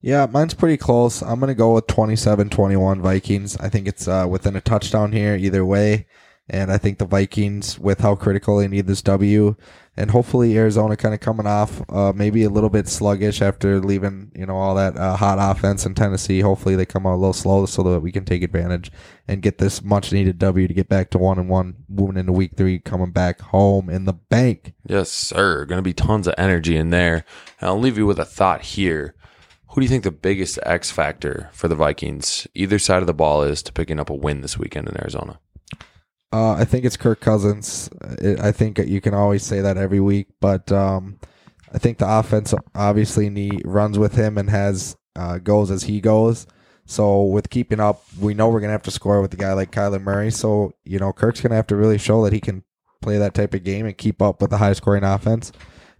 Yeah, 0.00 0.26
mine's 0.26 0.54
pretty 0.54 0.76
close. 0.76 1.22
I'm 1.22 1.40
going 1.40 1.48
to 1.48 1.54
go 1.54 1.74
with 1.74 1.88
27-21 1.88 3.00
Vikings. 3.00 3.56
I 3.56 3.68
think 3.68 3.88
it's 3.88 4.06
uh, 4.06 4.26
within 4.30 4.54
a 4.54 4.60
touchdown 4.60 5.10
here 5.10 5.34
either 5.34 5.64
way. 5.64 6.06
And 6.50 6.72
I 6.72 6.78
think 6.78 6.98
the 6.98 7.04
Vikings, 7.04 7.78
with 7.78 8.00
how 8.00 8.14
critical 8.14 8.56
they 8.56 8.68
need 8.68 8.86
this 8.86 9.02
W, 9.02 9.54
and 9.98 10.12
hopefully 10.12 10.56
Arizona 10.56 10.96
kind 10.96 11.12
of 11.12 11.20
coming 11.20 11.46
off 11.46 11.82
uh, 11.90 12.12
maybe 12.14 12.44
a 12.44 12.48
little 12.48 12.70
bit 12.70 12.86
sluggish 12.86 13.42
after 13.42 13.80
leaving, 13.80 14.30
you 14.34 14.46
know, 14.46 14.56
all 14.56 14.76
that 14.76 14.96
uh, 14.96 15.16
hot 15.16 15.38
offense 15.40 15.84
in 15.84 15.94
Tennessee. 15.94 16.40
Hopefully 16.40 16.76
they 16.76 16.86
come 16.86 17.04
out 17.04 17.14
a 17.14 17.16
little 17.16 17.32
slow 17.32 17.66
so 17.66 17.82
that 17.82 18.00
we 18.00 18.12
can 18.12 18.24
take 18.24 18.42
advantage 18.42 18.92
and 19.26 19.42
get 19.42 19.58
this 19.58 19.82
much 19.82 20.12
needed 20.12 20.38
W 20.38 20.68
to 20.68 20.72
get 20.72 20.88
back 20.88 21.10
to 21.10 21.18
one 21.18 21.38
and 21.38 21.48
one, 21.48 21.84
moving 21.88 22.16
into 22.16 22.32
week 22.32 22.52
three, 22.56 22.78
coming 22.78 23.10
back 23.10 23.40
home 23.40 23.90
in 23.90 24.04
the 24.04 24.12
bank. 24.12 24.72
Yes, 24.86 25.10
sir. 25.10 25.64
Going 25.64 25.78
to 25.78 25.82
be 25.82 25.92
tons 25.92 26.28
of 26.28 26.34
energy 26.38 26.76
in 26.76 26.90
there. 26.90 27.24
And 27.60 27.68
I'll 27.68 27.80
leave 27.80 27.98
you 27.98 28.06
with 28.06 28.20
a 28.20 28.24
thought 28.24 28.62
here. 28.62 29.16
Who 29.70 29.80
do 29.80 29.84
you 29.84 29.90
think 29.90 30.04
the 30.04 30.10
biggest 30.12 30.58
X 30.62 30.90
factor 30.90 31.50
for 31.52 31.68
the 31.68 31.74
Vikings, 31.74 32.46
either 32.54 32.78
side 32.78 33.02
of 33.02 33.06
the 33.06 33.12
ball, 33.12 33.42
is 33.42 33.62
to 33.64 33.72
picking 33.72 34.00
up 34.00 34.08
a 34.08 34.14
win 34.14 34.40
this 34.40 34.58
weekend 34.58 34.88
in 34.88 34.96
Arizona? 34.96 35.40
Uh, 36.32 36.52
I 36.52 36.64
think 36.64 36.84
it's 36.84 36.96
Kirk 36.96 37.20
Cousins. 37.20 37.88
It, 38.20 38.38
I 38.40 38.52
think 38.52 38.78
you 38.78 39.00
can 39.00 39.14
always 39.14 39.42
say 39.42 39.60
that 39.60 39.78
every 39.78 40.00
week, 40.00 40.28
but 40.40 40.70
um, 40.70 41.18
I 41.72 41.78
think 41.78 41.98
the 41.98 42.18
offense 42.18 42.52
obviously 42.74 43.30
need, 43.30 43.62
runs 43.64 43.98
with 43.98 44.14
him 44.14 44.36
and 44.36 44.50
has 44.50 44.96
uh, 45.16 45.38
goes 45.38 45.70
as 45.70 45.84
he 45.84 46.00
goes. 46.00 46.46
So 46.84 47.22
with 47.22 47.50
keeping 47.50 47.80
up, 47.80 48.02
we 48.18 48.34
know 48.34 48.48
we're 48.48 48.60
gonna 48.60 48.72
have 48.72 48.82
to 48.84 48.90
score 48.90 49.20
with 49.20 49.32
a 49.34 49.38
guy 49.38 49.52
like 49.52 49.72
Kyler 49.72 50.02
Murray. 50.02 50.30
So 50.30 50.72
you 50.84 50.98
know 50.98 51.12
Kirk's 51.12 51.40
gonna 51.40 51.54
have 51.54 51.66
to 51.68 51.76
really 51.76 51.98
show 51.98 52.24
that 52.24 52.32
he 52.32 52.40
can 52.40 52.62
play 53.02 53.18
that 53.18 53.34
type 53.34 53.54
of 53.54 53.64
game 53.64 53.86
and 53.86 53.96
keep 53.96 54.20
up 54.20 54.40
with 54.40 54.50
the 54.50 54.58
high 54.58 54.72
scoring 54.72 55.04
offense, 55.04 55.52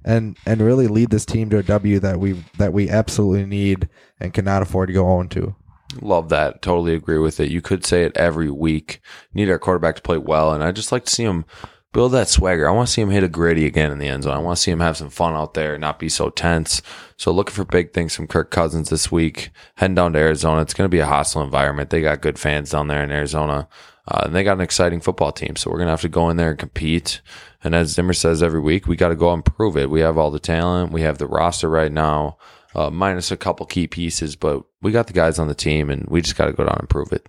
and 0.05 0.37
and 0.47 0.61
really 0.61 0.89
lead 0.89 1.11
this 1.11 1.27
team 1.27 1.51
to 1.51 1.59
a 1.59 1.63
W 1.63 2.01
that 2.01 2.19
we 2.19 2.45
that 2.59 2.73
we 2.73 2.89
absolutely 2.89 3.47
need 3.47 3.89
and 4.21 4.33
cannot 4.35 4.63
afford 4.63 4.89
to 4.89 4.95
go 4.95 5.07
on 5.07 5.29
to. 5.31 5.55
Love 6.01 6.29
that. 6.29 6.61
Totally 6.61 6.95
agree 6.95 7.19
with 7.19 7.41
it. 7.41 7.51
You 7.51 7.63
could 7.63 7.85
say 7.85 8.05
it 8.05 8.17
every 8.17 8.51
week. 8.51 9.01
Need 9.33 9.51
our 9.51 9.59
quarterback 9.59 9.97
to 9.97 10.03
play 10.03 10.19
well, 10.19 10.53
and 10.53 10.63
I 10.63 10.73
just 10.73 10.93
like 10.93 11.05
to 11.07 11.11
see 11.11 11.25
him 11.25 11.45
build 11.93 12.13
that 12.13 12.29
swagger. 12.29 12.69
I 12.69 12.73
want 12.73 12.89
to 12.89 12.93
see 12.93 13.01
him 13.01 13.11
hit 13.11 13.25
a 13.25 13.29
griddy 13.29 13.65
again 13.65 13.91
in 13.91 13.99
the 13.99 14.09
end 14.09 14.25
zone. 14.25 14.37
I 14.37 14.39
want 14.39 14.57
to 14.57 14.63
see 14.63 14.71
him 14.71 14.81
have 14.81 14.97
some 14.97 15.11
fun 15.11 15.35
out 15.35 15.55
there, 15.55 15.79
not 15.79 15.99
be 15.99 16.09
so 16.09 16.29
tense. 16.31 16.83
So 17.17 17.33
looking 17.33 17.55
for 17.55 17.65
big 17.65 17.93
things 17.93 18.15
from 18.15 18.27
Kirk 18.27 18.51
Cousins 18.51 18.91
this 18.91 19.11
week. 19.11 19.51
Heading 19.77 19.95
down 19.95 20.13
to 20.13 20.19
Arizona. 20.19 20.61
It's 20.61 20.75
going 20.75 20.85
to 20.85 20.95
be 20.95 21.01
a 21.01 21.07
hostile 21.07 21.43
environment. 21.43 21.91
They 21.91 22.03
got 22.03 22.21
good 22.21 22.39
fans 22.39 22.71
down 22.71 22.89
there 22.89 23.03
in 23.03 23.11
Arizona. 23.11 23.69
Uh, 24.07 24.23
and 24.25 24.35
they 24.35 24.45
got 24.45 24.57
an 24.57 24.63
exciting 24.63 25.01
football 25.01 25.33
team. 25.33 25.57
So 25.57 25.71
we're 25.71 25.79
going 25.79 25.89
to 25.89 25.93
have 25.93 26.01
to 26.03 26.09
go 26.09 26.31
in 26.31 26.37
there 26.37 26.51
and 26.51 26.59
compete. 26.59 27.21
And 27.63 27.75
as 27.75 27.89
Zimmer 27.89 28.15
says 28.15 28.43
every 28.43 28.61
week, 28.61 28.87
we 28.87 28.97
got 28.97 29.09
to 29.09 29.17
go 29.17 29.33
and 29.33 29.45
prove 29.45 29.77
it. 29.77 29.91
We 29.91 30.01
have 30.01 30.17
all 30.17 30.31
the 30.31 30.39
talent. 30.39 30.93
We 30.93 31.03
have 31.03 31.19
the 31.19 31.27
roster 31.27 31.69
right 31.69 31.93
now, 31.93 32.39
uh, 32.75 32.91
minus 32.91 33.31
a 33.31 33.37
couple 33.37 33.67
key 33.67 33.87
pieces, 33.87 34.37
but 34.37 34.63
we 34.83 34.93
got 34.93 35.07
the 35.07 35.13
guys 35.13 35.39
on 35.39 35.49
the 35.49 35.55
team 35.55 35.91
and 35.91 36.07
we 36.09 36.21
just 36.21 36.37
got 36.37 36.47
to 36.47 36.53
go 36.53 36.65
down 36.65 36.77
and 36.79 36.89
prove 36.89 37.13
it. 37.13 37.29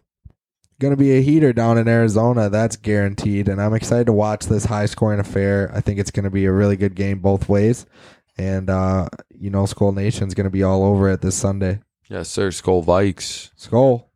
going 0.80 0.92
to 0.92 0.98
be 0.98 1.18
a 1.18 1.22
heater 1.22 1.54
down 1.54 1.78
in 1.78 1.88
Arizona. 1.88 2.50
That's 2.50 2.76
guaranteed. 2.76 3.48
And 3.48 3.62
I'm 3.62 3.74
excited 3.74 4.06
to 4.08 4.14
watch 4.14 4.46
this 4.46 4.66
high 4.66 4.86
scoring 4.86 5.20
affair. 5.20 5.72
I 5.74 5.82
think 5.82 6.00
it's 6.00 6.12
going 6.12 6.24
to 6.26 6.30
be 6.30 6.46
a 6.46 6.52
really 6.52 6.78
good 6.78 6.96
game 6.96 7.20
both 7.20 7.50
ways. 7.50 7.86
And, 8.38 8.70
uh, 8.70 9.10
you 9.30 9.50
know, 9.50 9.64
Skol 9.64 9.94
Nation's 9.94 10.34
going 10.34 10.46
to 10.46 10.50
be 10.52 10.64
all 10.64 10.84
over 10.84 11.10
it 11.10 11.22
this 11.22 11.36
Sunday. 11.36 11.82
Yes, 12.08 12.30
sir. 12.30 12.50
Skol 12.50 12.86
Vikes. 12.86 13.52
Skull. 13.56 14.09